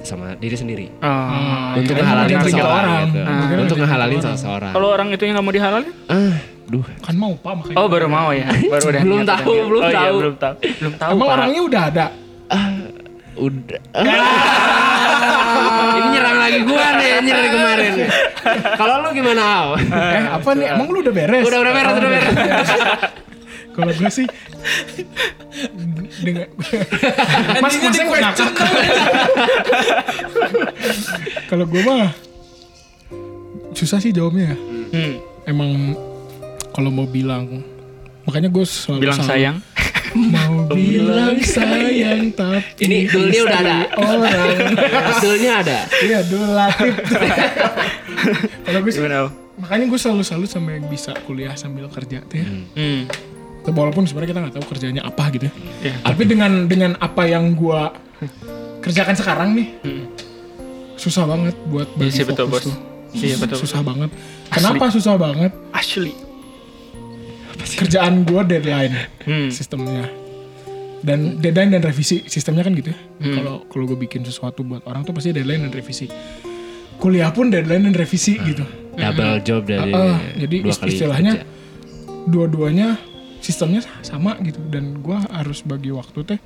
[0.02, 1.76] Sama diri sendiri Oh.
[1.76, 3.06] untuk kirain ngehalalin seseorang orang.
[3.06, 3.20] gitu.
[3.22, 3.56] Ah.
[3.56, 4.34] Untuk ngehalalin orang.
[4.34, 5.92] seseorang Kalau orang itu yang nggak mau dihalalin?
[6.06, 6.34] ah
[6.66, 7.76] duh Kan mau pak makanya.
[7.76, 9.02] Oh baru mau ya, baru udah.
[9.02, 10.16] Belum tahu, belum oh, Iya, tahu.
[10.18, 11.10] belum tahu, belum tahu.
[11.12, 11.36] Emang Pak.
[11.36, 12.06] orangnya udah ada.
[13.36, 13.80] udah
[15.92, 17.92] ini nyerang lagi gua nih dari kemarin
[18.74, 19.68] kalau lu gimana Al?
[19.92, 20.66] Eh apa nih?
[20.72, 21.44] Emang lu udah beres?
[21.44, 22.34] udah udah beres Oh, udah beres
[23.76, 24.24] Kalau gue sih
[26.18, 26.48] dengan
[27.62, 28.50] Mas masa gue ngakak.
[31.46, 32.10] Kalau gue mah
[33.72, 34.58] susah sih jawabnya ya.
[34.88, 35.92] Hmm, Emang
[36.68, 37.62] kalau mau bilang
[38.24, 39.56] makanya gue selalu bilang selalu sayang.
[40.34, 43.76] mau bilang sayang tapi Ini dulnya udah ada.
[43.94, 44.60] orang
[45.06, 46.94] Hasilnya ada iya dul latif
[48.64, 48.92] kalau gue
[49.56, 53.02] makanya gue selalu salut sama yang bisa kuliah sambil kerja tuh ya Hmm.
[53.68, 55.52] Walaupun sebenarnya kita nggak tahu kerjanya apa gitu ya
[55.82, 55.94] Iya.
[56.04, 57.80] tapi dengan dengan apa yang gue
[58.80, 59.68] kerjakan sekarang nih
[60.94, 62.64] susah banget buat Iya bagi sih betul fokus bos.
[62.64, 62.76] tuh
[63.16, 63.58] Iya betul.
[63.58, 64.10] susah banget
[64.48, 66.12] kenapa susah banget Asli.
[67.68, 69.50] kerjaan gue deadline Hmm.
[69.50, 70.06] sistemnya
[71.02, 73.34] dan deadline dan revisi sistemnya kan gitu ya Hmm.
[73.34, 76.06] kalau kalau gue bikin sesuatu buat orang tuh pasti deadline dan revisi
[76.96, 81.32] kuliah pun deadline dan revisi gitu double job dari Ah, ah, jadi dua kali istilahnya
[81.34, 81.46] kerja.
[82.26, 82.88] dua-duanya
[83.46, 84.58] sistemnya sama gitu.
[84.66, 86.38] Dan gue harus bagi waktu teh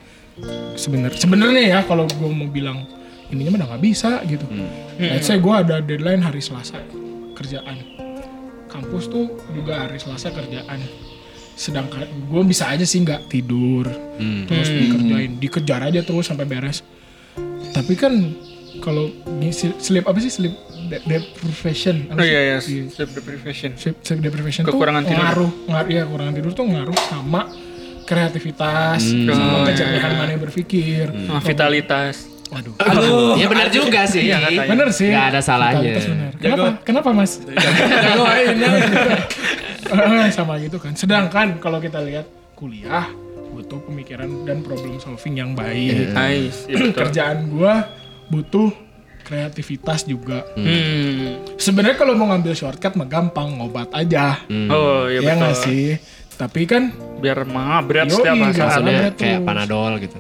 [0.77, 2.85] sebenarnya sebenarnya ya kalau gue mau bilang
[3.33, 4.45] ininya mah udah nggak bisa gitu.
[4.45, 4.69] Hmm.
[5.01, 6.77] let's say gue ada deadline hari Selasa
[7.33, 7.81] kerjaan.
[8.69, 10.85] Kampus tuh juga hari Selasa kerjaan.
[11.57, 13.89] Sedangkan gue bisa aja sih nggak tidur
[14.21, 14.45] Hmm.
[14.45, 16.85] terus dikerjain dikejar aja terus sampai beres.
[17.73, 18.13] Tapi kan
[18.79, 19.11] kalau
[19.51, 20.55] sleep apa sih sleep
[20.87, 22.59] de- deprivation Oh iya iya.
[22.59, 22.87] Iya.
[22.89, 23.71] Sleep deprivation.
[23.75, 25.25] sleep, sleep deprivation Kekurangan tuh tidur.
[25.25, 27.43] ngaruh ngaruh ya kekurangan tidur tuh ngaruh sama
[28.05, 30.17] kreativitas sama Oh, kecerdasan iya.
[30.17, 32.27] mana yang berpikir Sama vitalitas.
[32.51, 34.27] aduh Aduh, ya benar juga sih.
[34.27, 34.67] Iya, katanya.
[34.69, 35.93] bener sih Nggak ada salahnya.
[36.37, 37.39] Kenapa kenapa mas
[38.03, 38.57] jagoin
[39.91, 42.23] Eh, sama gitu kan sedangkan kalau kita lihat
[42.55, 43.11] kuliah
[43.51, 46.67] butuh pemikiran dan problem solving yang baik Nice.
[46.67, 46.99] Iya betul.
[47.01, 47.91] kerjaan gua
[48.31, 48.71] butuh
[49.21, 51.45] kreativitas juga Hmm.
[51.55, 55.39] sebenarnya kalau mau ngambil shortcut mah gampang ngobat aja Oh iya ya betul.
[55.39, 55.87] nggak sih
[56.35, 56.91] tapi kan
[57.21, 60.19] Biar mengabret Yoi, setiap Karena kayak tuh- panadol gitu.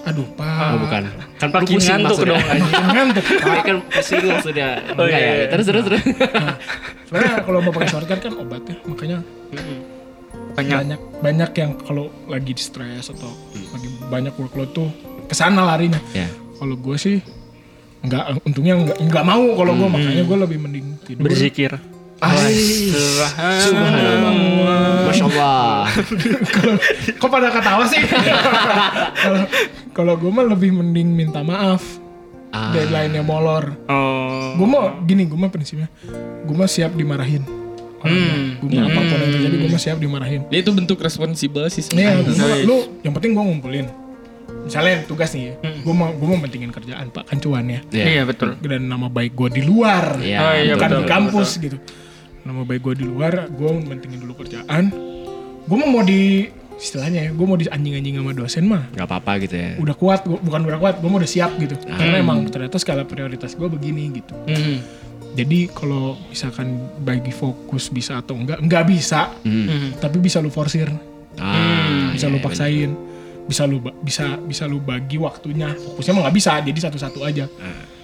[0.00, 1.02] aduh Oh pak bukan.
[1.36, 2.30] Kan Makin pusing ngantuk maksudnya.
[2.30, 2.84] dong anjing.
[2.88, 4.68] ngantuk Tapi kan pusing maksudnya.
[4.90, 5.32] Oh, Enggak iya, ya.
[5.34, 5.46] iya.
[5.48, 6.02] Terus terus terus.
[7.04, 9.18] sebenarnya kalau mau pakai shortcut kan obat ya makanya
[9.50, 9.78] Mm-mm.
[10.54, 10.76] Banyak.
[10.76, 13.30] banyak banyak yang kalau lagi di stres atau
[13.68, 14.88] lagi banyak workload tuh
[15.24, 16.26] ke sana larinya Ya.
[16.56, 17.16] kalau gue sih
[18.00, 21.72] nggak untungnya nggak nggak mau kalau gue makanya gue lebih mending tidur Berzikir.
[23.58, 25.06] Subhanallah.
[25.06, 25.86] Masya Allah.
[27.20, 28.02] kok pada ketawa sih
[29.22, 29.42] kalau
[29.92, 31.82] kalau gue mah lebih mending minta maaf
[32.48, 32.72] Ah.
[32.72, 34.56] deadline-nya molor Oh.
[34.56, 35.84] gue mau gini gue mah prinsipnya
[36.42, 37.44] gue mah siap dimarahin
[37.98, 38.56] Hmm.
[38.58, 40.46] Gue mah apa pun yang terjadi gue mah siap dimarahin.
[40.48, 41.82] Ya itu bentuk responsibel sih.
[41.90, 42.22] Nih, sebenarnya.
[42.30, 43.86] gua- lu yang penting gue ngumpulin.
[44.60, 47.80] Misalnya tugas nih, ya, gue mau gue mau pentingin kerjaan pak kan cuan ya.
[47.88, 48.04] Iya.
[48.04, 48.56] Iya betul.
[48.58, 51.76] Dan nama baik gue di luar, Iya, Oh, iya, bukan betul, di kampus gitu.
[52.42, 54.92] Nama baik gue di luar, gue pentingin dulu kerjaan.
[55.64, 59.32] Gue mau mau di istilahnya ya, gue mau di anjing-anjing sama dosen mah Gak apa-apa
[59.42, 59.70] gitu ya.
[59.76, 61.74] udah kuat, gua, bukan udah kuat, gue mau udah siap gitu.
[61.82, 64.32] Karena emang ternyata skala prioritas gue begini gitu.
[64.46, 64.78] Hmm.
[65.34, 69.92] Jadi kalau misalkan bagi fokus bisa atau enggak, enggak bisa, Hmm.
[69.96, 70.88] tapi bisa lu forsir,
[71.36, 72.90] Ah, bisa iya, lu iya, paksain,
[73.48, 75.72] bisa lu bisa bisa lu bagi waktunya.
[75.72, 77.48] Fokusnya mah nggak bisa, jadi satu-satu aja.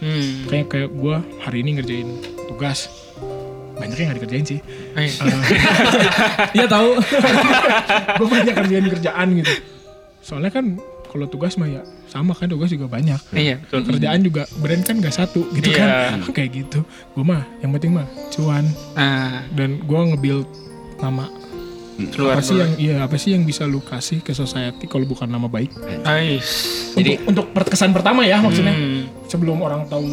[0.01, 0.49] Hmm.
[0.49, 2.09] Kayak kayak gue hari ini ngerjain
[2.47, 2.89] tugas,
[3.75, 4.59] banyak yang nggak dikerjain sih.
[4.95, 5.13] Ayo.
[6.57, 6.91] Iya tahu.
[8.19, 9.53] gue banyak kerjain kerjaan gitu.
[10.21, 13.21] Soalnya kan kalau tugas mah ya sama kan tugas juga banyak.
[13.31, 13.87] Iya betul.
[13.87, 15.79] Kerjaan juga brand kan gak satu gitu Iya.
[15.79, 16.19] kan.
[16.37, 16.81] Kayak gitu.
[17.13, 20.49] Gue mah yang penting mah cuan Ah, dan gue nge-build
[20.99, 21.29] nama
[22.11, 25.27] keluar apa sih yang iya apa sih yang bisa lu kasih ke society kalau bukan
[25.27, 25.71] nama baik?
[26.03, 26.49] Ais.
[26.93, 28.73] Jadi- untuk, untuk perkesan pertama ya maksudnya.
[28.73, 29.07] Hmm.
[29.25, 30.05] sebelum orang tahu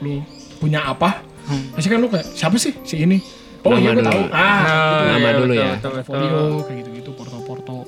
[0.00, 0.20] lu
[0.56, 1.24] punya apa.
[1.42, 1.74] Hmm.
[1.74, 2.72] pasti kan lu kayak siapa sih?
[2.82, 3.18] Si ini.
[3.62, 4.22] Oh Nama iya gue tahu.
[4.28, 4.60] Ah
[5.06, 5.72] Nama iya, dulu betul, ya.
[5.78, 7.78] portfolio kayak gitu gitu porto-porto.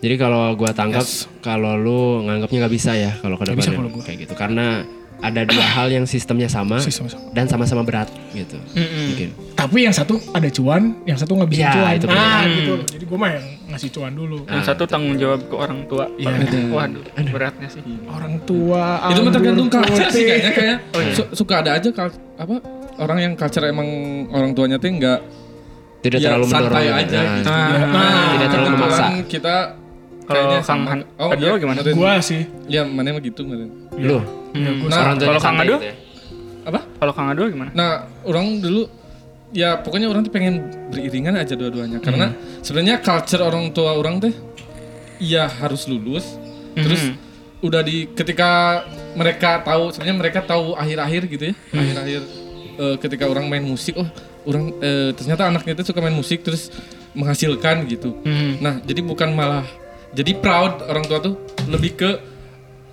[0.00, 1.28] Jadi kalau gua tangkap Yes.
[1.40, 4.00] kalau lu nganggapnya nggak bisa ya kalau ke depannya.
[4.00, 4.34] kayak gitu.
[4.34, 4.80] Karena
[5.20, 8.56] ada dua hal yang sistemnya sama sih sama-sama dan sama-sama berat gitu.
[8.72, 9.04] Mm-mm.
[9.10, 9.28] Mungkin.
[9.52, 12.44] tapi yang satu ada cuan yang satu nggak bisa Ya, cuan itu ah benar.
[12.50, 16.04] gitu jadi gue mah yang ngasih cuan dulu Yang satu tanggung jawab ke orang tua.
[16.12, 16.32] Iya.
[16.66, 17.82] Waduh, beratnya sih.
[18.06, 21.12] orang tua itu mah tergantung culture sih kayaknya kayak Oh, iya.
[21.12, 22.54] su- suka ada aja kal- apa
[22.96, 23.88] orang yang culture emang
[24.28, 25.20] orang tuanya tuh enggak
[26.00, 26.64] Tidak ya, terlalu mendorong.
[26.66, 26.96] santai gitu.
[26.96, 27.48] aja Nah, gitu.
[27.50, 29.04] Ah, Nah, tidak terlalu memaksa.
[29.26, 29.54] kita
[30.20, 31.78] Kalau kayaknya Kang sama- oh Ado iya, gimana?
[31.92, 33.70] Gua sih ya mana mah gitu Meren.
[33.92, 34.18] Lu,
[34.52, 35.74] ya, gua Nah, kalau Kang Ado?
[35.76, 35.94] gitu ya.
[36.62, 37.70] apa Kalau Kang Ado gimana?
[37.72, 37.90] Nah,
[38.22, 38.86] orang dulu
[39.50, 44.30] ya pokoknya orang tuh pengen beriringan aja dua-duanya karena sebenarnya culture orang tua orang teh
[45.18, 46.38] ya harus lulus
[46.72, 47.14] terus Mhm.
[47.60, 52.20] udah di ketika mereka tahu sebenarnya mereka tahu akhir-akhir gitu ya akhir-akhir
[52.78, 54.06] eh, ketika orang main musik oh
[54.46, 56.70] orang eh, ternyata anaknya itu suka main musik terus
[57.10, 58.62] menghasilkan gitu Mhm.
[58.62, 59.66] nah jadi bukan malah
[60.10, 61.34] jadi proud orang tua tuh
[61.66, 62.10] lebih ke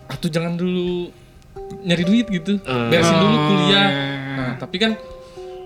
[0.08, 1.12] atuh jangan dulu
[1.82, 2.88] nyari duit gitu Eh.
[2.88, 4.06] beresin dulu Oh, kuliah iya.
[4.34, 4.92] nah tapi kan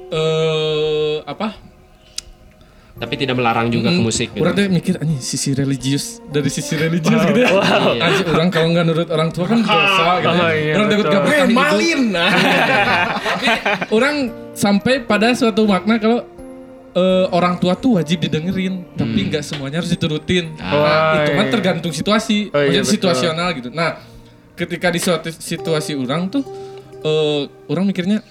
[0.10, 1.70] eh apa
[2.94, 4.44] Tapi tidak melarang juga ke Mm, musik gitu.
[4.44, 7.98] orang tuh mikir anjing sisi religius dari sisi religius gitu ya Iya.
[8.00, 9.82] Anjing, orang kalau nggak nurut orang tua kan dosa
[10.20, 10.50] gitu Oh, ya.
[10.52, 11.58] iya, orang takut gak berkah gitu.
[11.58, 12.30] malin nah
[13.32, 13.46] Tapi
[13.90, 14.16] orang
[14.54, 16.20] sampai pada suatu makna kalau
[16.92, 20.52] eh, orang tua tuh wajib didengerin, tapi nggak semuanya harus diturutin.
[20.60, 20.76] Ah.
[21.16, 21.50] Nah, itu kan iya.
[21.50, 22.94] tergantung situasi, Oh, iya, Maksudnya betul.
[22.94, 23.70] situasional gitu.
[23.72, 23.90] Nah,
[24.62, 26.46] ketika di suatu situasi orang tuh,
[27.02, 28.22] eh, orang mikirnya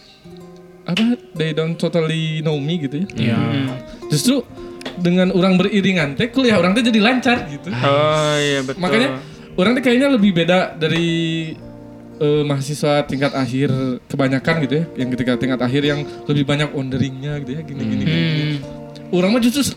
[0.86, 1.18] apa?
[1.34, 3.34] They don't totally know me gitu ya.
[3.34, 3.38] Iya.
[4.10, 4.46] Justru
[5.00, 7.68] dengan orang beriringan teh kuliah orang teh jadi lancar gitu.
[7.72, 8.80] Oh iya betul.
[8.80, 9.08] Makanya
[9.58, 11.08] orang tuh kayaknya lebih beda dari
[12.20, 13.68] eh, mahasiswa tingkat akhir
[14.06, 18.02] kebanyakan gitu ya, yang ketika tingkat akhir yang lebih banyak wonderingnya gitu ya, gini gini.
[18.04, 18.22] gini.
[18.22, 18.56] Hmm.
[19.10, 19.74] Orang mah justru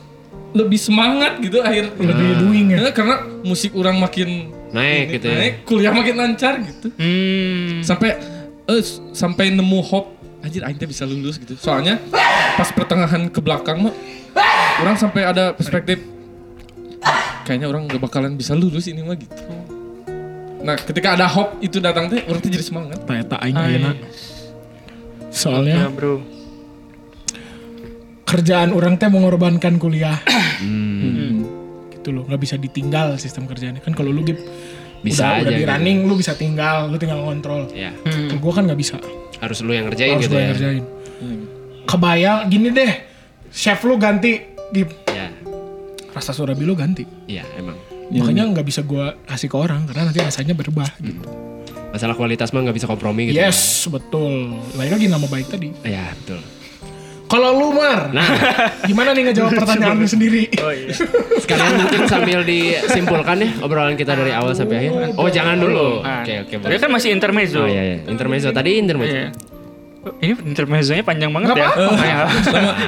[0.53, 5.37] lebih semangat gitu akhir lebih doing ya karena musik orang makin Naik ini, gitu ya.
[5.37, 6.89] naik, kuliah makin lancar gitu.
[6.97, 7.81] Hmm.
[7.81, 8.17] Sampai
[8.65, 11.53] eh, s- sampai nemu hope anjir teh bisa lulus gitu.
[11.57, 12.01] Soalnya
[12.53, 13.93] pas pertengahan ke belakang mah
[14.81, 16.01] orang sampai ada perspektif
[17.43, 19.35] kayaknya orang gak bakalan bisa lulus ini mah gitu.
[20.63, 22.97] Nah, ketika ada hope itu datang teh orang tuh jadi semangat.
[23.03, 23.65] Ternyata aing Ay.
[23.73, 23.91] ayeuna.
[23.91, 23.95] Ya
[25.29, 26.21] Soalnya bro.
[28.33, 30.17] Kerjaan orang teh mengorbankan kuliah.
[30.63, 31.43] Hmm.
[31.91, 33.79] gitu loh, nggak bisa ditinggal sistem kerjaannya.
[33.79, 34.39] Kan kalau lu Gip,
[35.01, 35.69] Bisa udah, udah aja di gitu.
[35.69, 37.67] running, lu bisa tinggal, lu tinggal ngontrol.
[37.69, 38.27] Ya, Hmm.
[38.27, 38.95] Kalau gua kan nggak bisa,
[39.37, 40.39] harus lu yang ngerjain harus gitu ya.
[40.39, 40.83] yang ngerjain.
[41.83, 42.91] Kebayang, gini deh,
[43.49, 44.39] chef lu ganti,
[44.71, 45.27] Gip, Ya,
[46.09, 47.03] rasa surabi lu ganti.
[47.25, 47.75] iya emang.
[48.09, 50.87] Makanya nggak bisa gua kasih ke orang karena nanti rasanya berubah.
[50.97, 51.27] Gitu.
[51.91, 53.37] Masalah kualitas mah nggak bisa kompromi gitu.
[53.37, 54.63] Yes, betul.
[54.73, 55.75] Balik lagi nama baik tadi.
[55.83, 56.39] Ya, betul.
[57.33, 58.29] Kalau lu Mar, Nah,
[58.85, 60.53] gimana nih ngejawab pertanyaan lu sendiri?
[60.61, 60.93] Oh iya.
[61.35, 65.17] sekalian mungkin sambil disimpulkan ya obrolan kita dari awal sampai akhir.
[65.17, 65.99] Oh, jangan dulu.
[65.99, 66.53] Nah, Oke, oke.
[66.53, 66.77] Dia boleh.
[66.77, 67.57] kan masih intermezzo.
[67.57, 67.97] Oh iya, iya.
[68.05, 69.17] Intermezzo tadi intermezzo.
[69.17, 69.29] Iya.
[70.03, 71.69] Oh, Ini intermezzonya panjang banget Nggak ya.
[71.71, 71.89] apa-apa.
[71.89, 72.19] Oh, ya.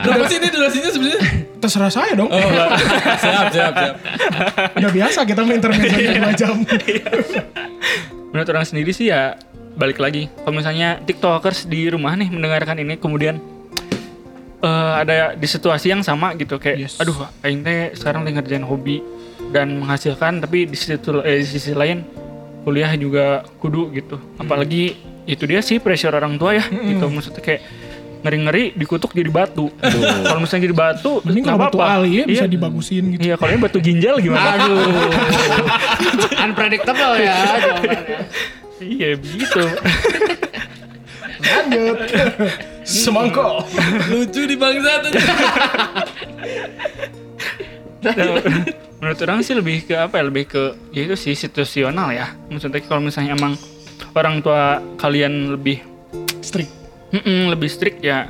[0.04, 1.22] Berapa sih ini durasinya sebenarnya?
[1.58, 2.30] Terserah saya dong.
[2.30, 2.38] Oh,
[3.24, 3.96] siap, siap, siap.
[4.78, 6.56] Udah biasa kita main intermezzo dua jam.
[8.30, 9.40] Menurut orang sendiri sih ya
[9.74, 10.28] balik lagi.
[10.38, 13.40] Kalau misalnya tiktokers di rumah nih mendengarkan ini kemudian
[14.58, 16.94] eh, ada di situasi yang sama gitu kayak Yes.
[16.98, 19.00] aduh aing teh sekarang lagi ngerjain hobi
[19.50, 22.02] dan menghasilkan tapi di situ eh, di sisi lain
[22.62, 23.26] kuliah juga
[23.58, 24.18] kudu gitu.
[24.36, 27.62] Apalagi itu dia sih pressure orang tua ya gitu maksudnya kayak
[28.22, 29.70] ngeri-ngeri dikutuk jadi batu.
[30.26, 32.02] Kalau misalnya jadi batu, Mending kalau batu apa-apa.
[32.02, 32.50] ali ya bisa Iya.
[32.50, 33.22] dibagusin gitu.
[33.22, 34.58] Iya, kalau ini batu ginjal gimana?
[34.58, 34.82] Aduh.
[36.41, 38.18] Unpredictable ya jawabannya.
[38.82, 39.62] iya, begitu.
[41.38, 41.98] Lanjut.
[42.86, 43.65] Semangkok.
[44.13, 45.12] Lucu di bangsa tuh.
[48.06, 48.13] Nah,
[49.02, 50.62] menurut orang sih lebih ke apa ya lebih ke
[50.93, 53.54] ya itu sih situasional ya maksudnya kalau misalnya emang
[54.13, 55.82] orang tua kalian lebih
[56.45, 56.69] Strict.
[57.10, 58.30] mm-mm, lebih strict ya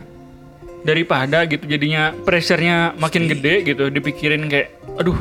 [0.87, 5.17] daripada gitu jadinya pressure-nya makin gede gitu dipikirin kayak aduh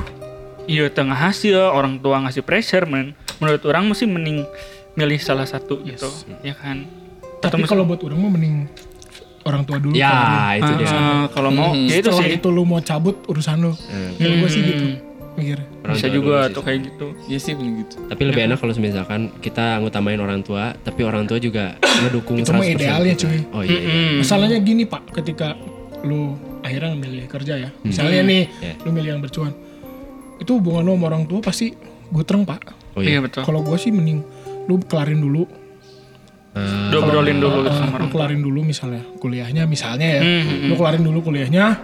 [0.71, 4.47] iya tengah hasil orang tua ngasih pressure men menurut orang mesti mending
[4.95, 6.07] milih salah satu gitu
[6.47, 6.87] ya kan
[7.45, 8.57] Tapi kalau buat orang mah mending
[9.45, 9.95] orang tua dulu.
[9.95, 10.89] Ya, itu dia.
[10.91, 13.73] Ah, kalau mau ya itu sih itu lu mau cabut urusan lu.
[14.19, 14.87] Kalau gue sih gitu.
[15.35, 15.59] Mikir.
[15.83, 18.07] Orang bisa juga tuh kayak gitu Iya sih bener gitu.
[18.07, 21.75] Tapi lebih enak kalau misalkan kita ngutamain orang tua, tapi orang tua juga
[22.07, 23.39] ngedukung Itu mah 100% idealnya, cuy.
[23.51, 23.79] Oh iya.
[23.83, 23.91] iya.
[23.91, 24.15] Mm.
[24.23, 25.59] Masalahnya gini pak, ketika
[26.07, 28.73] lu akhirnya milih kerja ya, misalnya nih, Ya.
[28.87, 29.53] lu milih yang bercuan,
[30.39, 31.75] itu hubungan lu sama orang tua pasti
[32.15, 32.71] gutreng pak.
[32.95, 33.21] Oh iya iya.
[33.21, 34.23] betul Kalau gue sih mending
[34.71, 35.51] lu kelarin dulu,
[36.87, 41.19] Dobrolin dulu gitu sama lu kelarin dulu misalnya kuliahnya misalnya ya, Hmm, lu kelarin dulu
[41.21, 41.83] kuliahnya,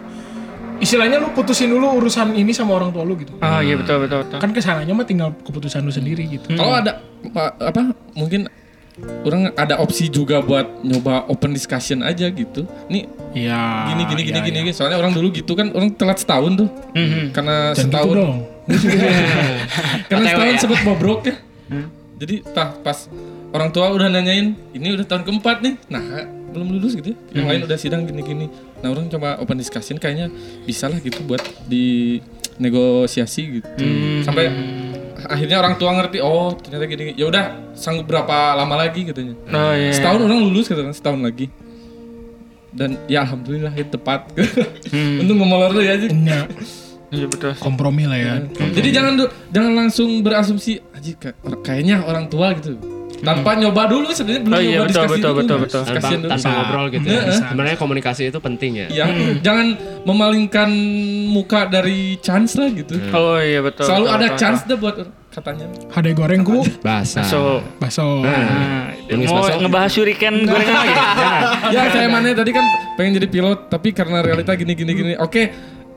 [0.78, 3.35] istilahnya lu putusin dulu urusan ini sama orang tua lu gitu.
[3.38, 6.54] ah iya betul betul betul Kan ke sananya mah tinggal keputusan lu sendiri gitu.
[6.54, 7.83] Kalau ada pa- apa
[8.14, 8.46] mungkin
[9.22, 12.62] orang ada opsi juga buat nyoba open discussion aja gitu.
[12.87, 13.59] Nih Iya.
[13.88, 14.59] gini gini iya, gini iya.
[14.61, 14.70] gini.
[14.70, 16.68] Soalnya orang dulu gitu kan orang telat setahun tuh.
[16.92, 17.30] Mhm.
[17.30, 18.37] Karena Jangan gitu setahun dong.
[20.09, 20.59] karena setahun ya.
[20.59, 21.37] sempat bobrok ya.
[22.18, 23.09] Jadi tah pas
[23.50, 25.74] orang tua udah nanyain ini udah tahun keempat nih.
[25.90, 26.02] Nah
[26.50, 27.16] belum lulus gitu ya.
[27.40, 28.46] Yang lain udah sidang gini-gini.
[28.82, 30.30] Nah orang coba open discussion kayaknya
[30.66, 32.18] bisa lah gitu buat di
[32.58, 33.68] negosiasi gitu.
[34.26, 34.50] Sampai
[35.20, 37.14] akhirnya orang tua ngerti oh ternyata gini.
[37.14, 39.34] Ya udah sanggup berapa lama lagi katanya.
[39.50, 41.46] oh iya Setahun orang lulus katanya setahun lagi.
[42.70, 44.30] Dan ya alhamdulillah itu tepat.
[45.22, 46.06] Untung ngomolor lu ya aja.
[46.06, 46.46] Iya,
[47.14, 48.34] iya betul kompromi lah ya.
[48.74, 51.34] Jadi jangan jangan langsung berasumsi aja
[51.66, 52.99] kayaknya orang tua gitu.
[53.20, 55.40] Tanpa nyoba dulu sebenarnya belum Oh iya, nyoba betul, diskusi betul, dulu.
[55.40, 55.83] betul, betul.
[55.85, 56.28] tanpa, dulu.
[56.28, 57.22] tanpa ngobrol gitu ya.
[57.30, 58.87] Sebenarnya komunikasi itu penting ya.
[58.90, 59.06] Ya,
[59.38, 59.66] jangan
[60.02, 60.70] memalingkan
[61.26, 62.96] muka dari chance lah gitu.
[63.11, 64.94] oh iya betul Selalu betul, ada betul, chance deh buat
[65.30, 65.66] katanya.
[65.88, 67.22] Hade goreng ku, Bahasa.
[67.22, 68.24] so baso.
[68.24, 69.61] nah, Nulis mau bakso.
[69.61, 70.94] ngebahas shuriken gorengan lagi
[71.70, 71.70] Jangan.
[71.70, 72.64] ya saya mana tadi kan
[72.96, 75.12] pengen jadi pilot tapi karena realita gini gini gini.
[75.16, 75.42] Oke,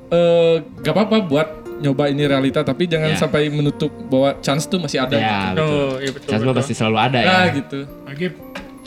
[0.10, 1.48] eh gak apa-apa buat
[1.84, 3.20] nyoba ini realita tapi jangan Ya.
[3.20, 5.20] sampai menutup bahwa chance tuh masih ada.
[5.20, 5.68] Ya, betul.
[5.68, 6.60] oh iya betul, Chance mah betul.
[6.64, 7.28] pasti selalu ada ya.
[7.28, 7.80] Nah gitu.
[8.08, 8.26] Lagi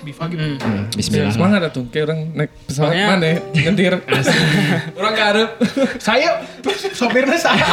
[0.06, 0.38] Biva gitu.
[0.38, 0.56] Hmm.
[0.62, 1.32] Hmm, Bismillah.
[1.34, 3.94] Semangat atuh, kayak orang naik pesawat Makanya- mana nyetir.
[5.02, 5.50] orang harap.
[5.98, 6.28] Saya
[6.94, 7.66] sopirnya saya.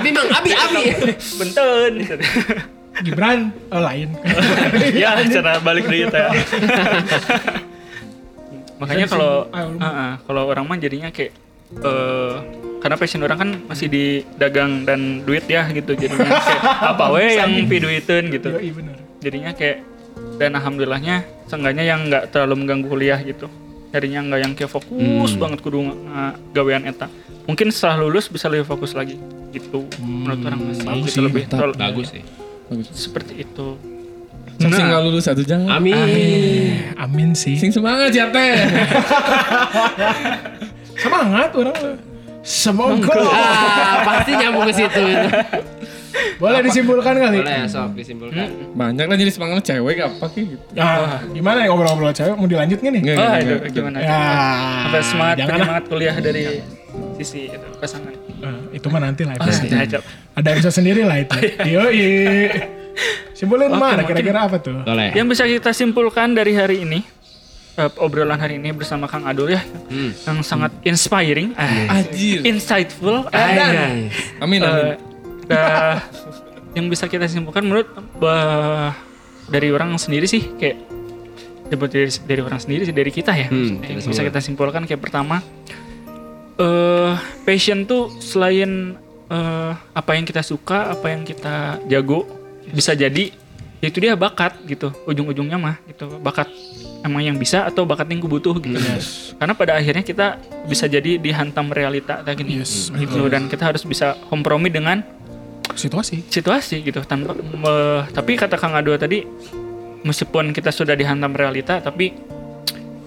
[0.00, 0.82] Abi mang, abi, abi.
[1.36, 1.92] benten
[2.96, 4.16] Gibran oh, lain.
[5.02, 6.32] ya cara balik deh ya
[8.76, 11.32] makanya kalau ah, ah, kalau orang mah jadinya kayak
[11.80, 12.34] eh
[12.86, 14.04] karena passion orang kan masih di
[14.38, 18.94] dagang dan duit ya gitu jadinya kayak apa we yang piduitin gitu Yoi bener.
[19.18, 19.82] jadinya kayak
[20.38, 23.50] dan alhamdulillahnya seenggaknya yang nggak terlalu mengganggu kuliah gitu
[23.90, 27.10] jadinya nggak yang kayak fokus banget kudu uh, gawean eta
[27.44, 29.16] mungkin setelah lulus bisa lebih fokus lagi
[29.50, 32.22] gitu menurut orang masih bagus gitu sih, lebih terlalu- Bagus sih.
[32.66, 32.86] Bagus.
[32.94, 33.68] seperti itu
[34.56, 34.88] Sing Nah.
[34.88, 35.68] nggak lulus satu jangan.
[35.68, 35.92] Amin.
[36.96, 37.60] Amin sih.
[37.60, 38.56] Sing semangat ya teh.
[40.96, 41.76] Semangat orang.
[42.46, 43.10] Semoga.
[43.26, 45.02] Ah, pasti nyambung ke situ.
[46.38, 47.42] Boleh disimpulkan kali.
[47.42, 48.46] Boleh, sok disimpulkan.
[48.72, 50.64] Banyak lah jadi semangat cewek apa kayak gitu.
[50.78, 53.02] Nah, gimana ya ngobrol-ngobrol cewek mau dilanjut nggak nih?
[53.02, 53.96] Nggak, nggak, itu gimana?
[53.98, 54.20] Ya.
[54.86, 55.56] Sampai semangat jangan lah.
[55.58, 56.44] penyemangat kuliah dari
[57.18, 58.12] sisi itu pasangan.
[58.14, 59.34] Eh, itu mah nanti lah.
[59.36, 59.72] Oh, episode.
[59.72, 60.02] cocok.
[60.38, 61.36] Ada episode sendiri lah itu.
[61.74, 62.04] Yoi.
[63.36, 64.80] Simpulin Oke, mana kira-kira apa tuh?
[64.80, 65.12] Boleh.
[65.12, 67.04] Yang bisa kita simpulkan dari hari ini
[67.76, 70.10] eh, obrolan hari ini bersama Kang Adul ya Hmm.
[70.10, 72.40] yang sangat inspiring, eh, Anjir.
[72.42, 74.10] insightful, eh, Anjay.
[74.38, 74.96] Amin amin.
[75.44, 76.02] dah,
[76.72, 77.86] yang bisa kita simpulkan menurut
[78.16, 78.92] bah,
[79.46, 80.76] dari orang sendiri sih kayak
[81.66, 84.82] dapat dari, dari orang sendiri sih dari kita ya Hmm, yang kita bisa kita simpulkan
[84.82, 85.38] kayak pertama
[86.56, 88.96] eh passion tuh selain
[89.26, 92.24] eh, apa yang kita suka apa yang kita jago
[92.66, 93.30] bisa jadi
[93.78, 96.48] itu dia bakat gitu ujung-ujungnya mah gitu bakat
[97.06, 98.74] emang yang bisa atau bakat yang kubutuh gitu
[99.32, 100.26] karena pada akhirnya kita
[100.66, 105.06] bisa jadi dihantam realita kayak gini Yes, gitu dan kita harus bisa kompromi dengan
[105.72, 106.26] Situasi.
[106.26, 109.22] situasi gitu tanpa me- tapi kata Kang Ado tadi
[110.02, 112.10] meskipun kita sudah dihantam realita tapi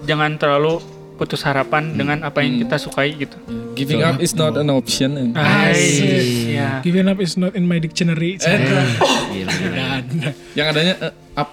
[0.02, 0.80] jangan terlalu
[1.16, 3.36] putus harapan dengan apa yang kita sukai gitu.
[3.76, 5.20] Giving up is not an option.
[5.20, 6.56] and- Asik.
[6.56, 6.80] Ya.
[6.80, 8.40] Giving up is not in my dictionary.
[8.40, 8.80] Gila,
[9.28, 9.52] gila.
[10.00, 11.48] Dan Yang adanya eh, up.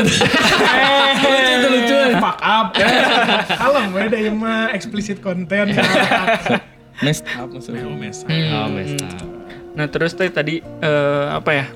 [0.00, 1.98] Lucu itu lucu.
[2.16, 2.66] fuck up.
[3.48, 5.76] Kalem beda ya mah eksplisit konten.
[7.04, 7.84] Messed up maksudnya.
[7.84, 8.24] Oh, mes.
[8.26, 9.26] Oh, messed up.
[9.72, 11.66] Nah terus teh tadi eh, apa ya?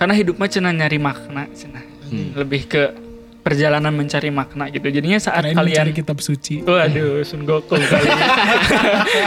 [0.00, 1.84] Karena hidup mah cenah nyari makna, cenah.
[2.12, 2.82] Lebih ke
[3.44, 4.88] perjalanan mencari makna gitu.
[4.88, 6.64] Jadinya saat Karena kalian mencari kitab suci.
[6.64, 8.08] Waduh, Sun Gokong kali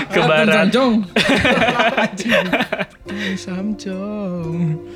[0.09, 0.73] ke barat.
[3.37, 4.49] Samcong.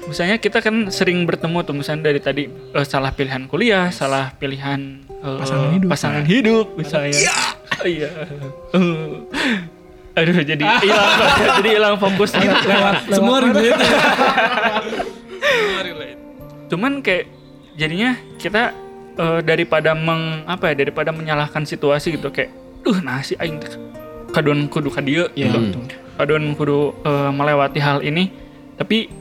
[0.09, 5.05] Misalnya kita kan sering bertemu tuh misalnya dari tadi eh, salah pilihan kuliah, salah pilihan
[5.07, 5.87] eh, Pasangan hidup.
[5.87, 7.21] pasangan hidup misalnya.
[7.77, 8.09] Oh, Iya.
[8.73, 10.17] Eh.
[10.17, 11.11] Aduh, jadi hilang
[11.61, 12.51] jadi hilang fokus gitu.
[13.15, 13.79] Semua relate.
[16.67, 17.25] Cuman kayak
[17.75, 18.75] jadinya kita
[19.17, 22.51] eh, daripada meng apa ya daripada menyalahkan situasi gitu kayak
[22.81, 23.61] duh nah si aing
[24.31, 25.59] kadon kudu ka dieu gitu.
[26.15, 28.31] Kadon kudu eh, melewati hal ini
[28.79, 29.11] tapi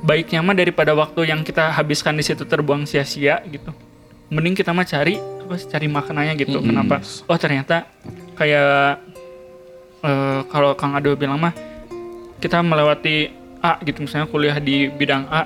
[0.00, 3.72] baiknya mah daripada waktu yang kita habiskan di situ terbuang sia-sia gitu.
[4.30, 6.62] Mending kita mah cari apa cari maknanya gitu.
[6.62, 7.02] Kenapa?
[7.26, 7.90] Oh ternyata
[8.38, 9.02] kayak
[10.04, 11.52] eh, kalau Kang Ado bilang mah
[12.40, 15.44] kita melewati A gitu misalnya kuliah di bidang A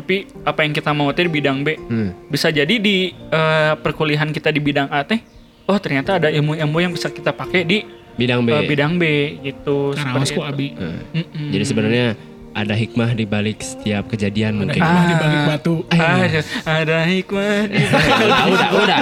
[0.00, 2.10] tapi apa yang kita mau teh di bidang B Hmm.
[2.26, 5.20] bisa jadi di eh, perkuliahan kita di bidang A teh
[5.64, 7.78] oh ternyata ada ilmu-ilmu yang bisa kita pakai di
[8.10, 8.50] Bidang B.
[8.50, 9.04] eh, bidang B
[9.40, 10.40] gitu kok itu.
[10.42, 10.74] abi.
[10.74, 11.48] Nah, Mm-mm.
[11.50, 12.06] Jadi sebenarnya
[12.50, 14.80] ada hikmah di balik setiap kejadian Ada mungkin.
[14.82, 15.20] hikmah di Ah.
[15.22, 15.74] balik batu.
[15.88, 18.98] ada, ada hikmah di udah, udah, udah.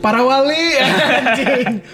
[0.00, 1.84] Para wali anjing.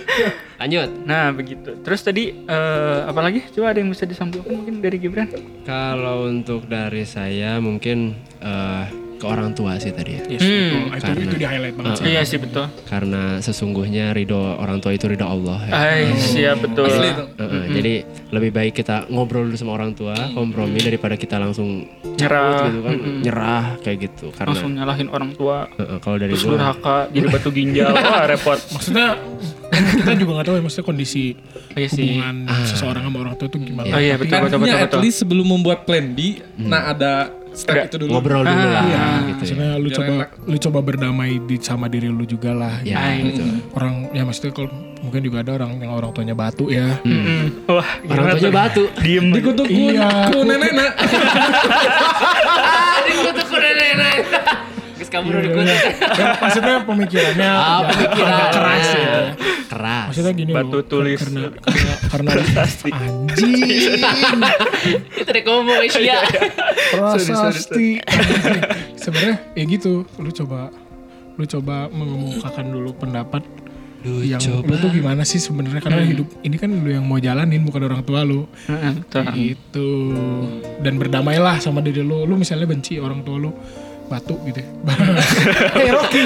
[0.57, 0.89] Lanjut.
[1.05, 5.29] nah begitu terus tadi eh, apa lagi coba ada yang bisa disampaikan mungkin dari Gibran
[5.69, 8.85] Kalau untuk dari saya mungkin eh,
[9.17, 10.23] ke orang tua sih tadi ya.
[10.29, 10.91] Yes, Hmm.
[10.91, 11.13] betul.
[11.13, 12.05] itu itu di highlight banget sih.
[12.07, 15.73] iya sih betul Karena sesungguhnya ridho orang tua itu ridho Allah ya.
[15.73, 17.25] Ay, siap betul Asli itu.
[17.35, 17.95] Heeh, Jadi
[18.31, 22.67] lebih baik kita ngobrol dulu sama orang tua, kompromi daripada kita langsung Nyerah.
[22.67, 23.17] gitu kan, Mm-mm.
[23.21, 24.27] nyerah kayak gitu.
[24.31, 28.25] Karena langsung nyalahin orang tua heeh, kalau dari terus gua durhaka jadi batu ginjal wah
[28.25, 29.17] repot Maksudnya
[29.67, 31.25] kita juga nggak tahu ya maksudnya kondisi
[31.73, 32.09] Iya sih.
[32.17, 33.87] hubungan seseorang sama orang tua itu gimana.
[33.87, 36.19] oh iya betul betul Artinya betul at betul least sebelum membuat plan B,
[36.59, 37.13] nah ada
[37.57, 38.11] step Ada itu dulu.
[38.13, 39.05] ngobrol dulu lah Iya, gitu ya.
[39.33, 40.29] maksudnya lu Biar coba enak.
[40.45, 42.75] lu coba berdamai di sama diri lu juga lah.
[42.83, 43.47] Ya, betul.
[43.73, 46.99] Orang ya maksudnya kalau mungkin juga ada orang yang orang tuanya batu ya.
[47.67, 48.83] Wah Orang tuanya batu.
[48.99, 50.27] diem Dikutuk Iya.
[50.29, 50.91] ku nenek nak.
[53.07, 53.46] Dikutuk
[55.17, 55.79] kamu udah dikutuk.
[56.13, 59.15] Ya, maksudnya pemikirannya Ah, ya, pemikiran keras ya.
[59.67, 60.07] Keras.
[60.09, 61.19] Maksudnya gini Batu loh, tulis.
[61.19, 61.43] karena
[62.07, 62.91] karena, Prasasti.
[62.91, 63.53] anjing
[65.13, 66.19] Itu deh ngomong Asia.
[66.93, 67.89] prasasti.
[68.95, 70.71] Sebenarnya ya gitu, lu coba
[71.33, 73.45] lu coba mengemukakan dulu pendapat
[74.03, 74.65] Lu yang coba.
[74.67, 78.01] lu tuh gimana sih sebenarnya karena hidup ini kan lu yang mau jalanin bukan orang
[78.03, 78.47] tua lu.
[78.65, 79.25] Heeh, betul.
[79.35, 79.91] Gitu.
[80.79, 82.23] Dan berdamailah sama diri lu.
[82.23, 83.51] Lu misalnya benci orang tua lu
[84.07, 84.69] batu gitu ya.
[85.77, 86.25] hey Rocky.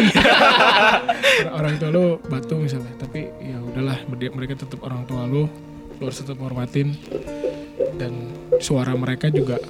[1.59, 5.49] orang tua lu batu misalnya, tapi ya udahlah mereka, mereka tetap orang tua lu.
[5.97, 6.97] Lu harus tetap hormatin
[7.97, 8.13] dan
[8.57, 9.61] suara mereka juga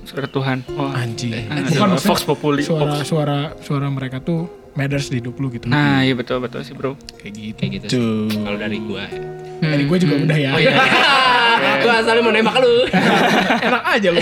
[0.00, 1.34] suara Tuhan wah anjing.
[1.46, 3.06] Aduh, Bukan maksudnya Vox Populi suara Vox.
[3.06, 5.66] suara suara mereka tuh matters di hidup lu gitu.
[5.66, 7.58] nah iya betul betul sih bro kayak gitu.
[7.58, 8.02] Kayak gitu.
[8.30, 9.22] Kalau dari gua ya.
[9.60, 10.50] Dari gue juga udah ya.
[10.56, 10.72] Oh iya.
[11.84, 12.88] Gua asalnya mau nembak lu.
[13.60, 14.20] Enak aja lu.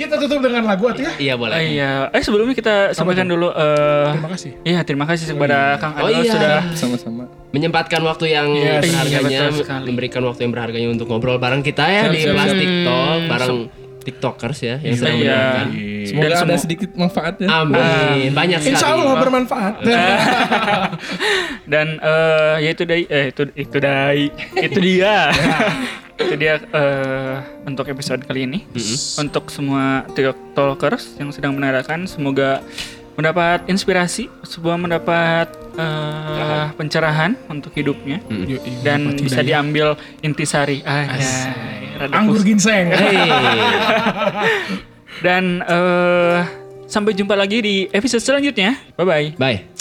[0.00, 1.12] Kita tutup dengan lagu atau ya?
[1.14, 1.56] Iya Ah, boleh.
[1.60, 4.50] iya eh sebelumnya kita sampaikan dulu eh Terima kasih.
[4.62, 6.32] iya terima kasih kepada Kang Oh Adel iya.
[6.32, 7.28] sudah Sama-sama.
[7.50, 8.80] menyempatkan waktu yang Yes.
[8.80, 9.84] Iya, berharganya, betul sekali.
[9.86, 12.86] memberikan waktu yang berharganya untuk ngobrol bareng kita ya Siap, di siap, Plastik siap.
[12.86, 13.56] Talk bareng
[14.00, 15.20] TikTokers ya yang sedang Iya.
[15.20, 15.66] mendengarkan.
[16.00, 17.46] Semoga Dan ada sedikit manfaatnya.
[17.52, 18.28] Amin.
[18.32, 18.72] Banyak sekali.
[18.72, 19.74] Insya Allah bermanfaat.
[21.72, 24.24] dan eh ya itu dai eh itu itu dai
[24.56, 25.28] itu dia
[26.20, 28.68] itu dia eh untuk episode kali ini.
[29.16, 32.60] Untuk semua tiktokers yang sedang mendengarkan semoga
[33.18, 37.36] mendapat inspirasi sebuah mendapat eh, pencerahan.
[37.48, 38.20] untuk hidupnya.
[38.28, 40.84] Yoi, dan bisa diambil intisari.
[40.84, 41.08] Ah
[42.12, 42.92] anggur ginseng.
[42.92, 43.16] Hey.
[45.26, 46.40] dan eh
[46.90, 48.76] sampai jumpa lagi di episode selanjutnya.
[48.96, 49.79] Bye bye Bye.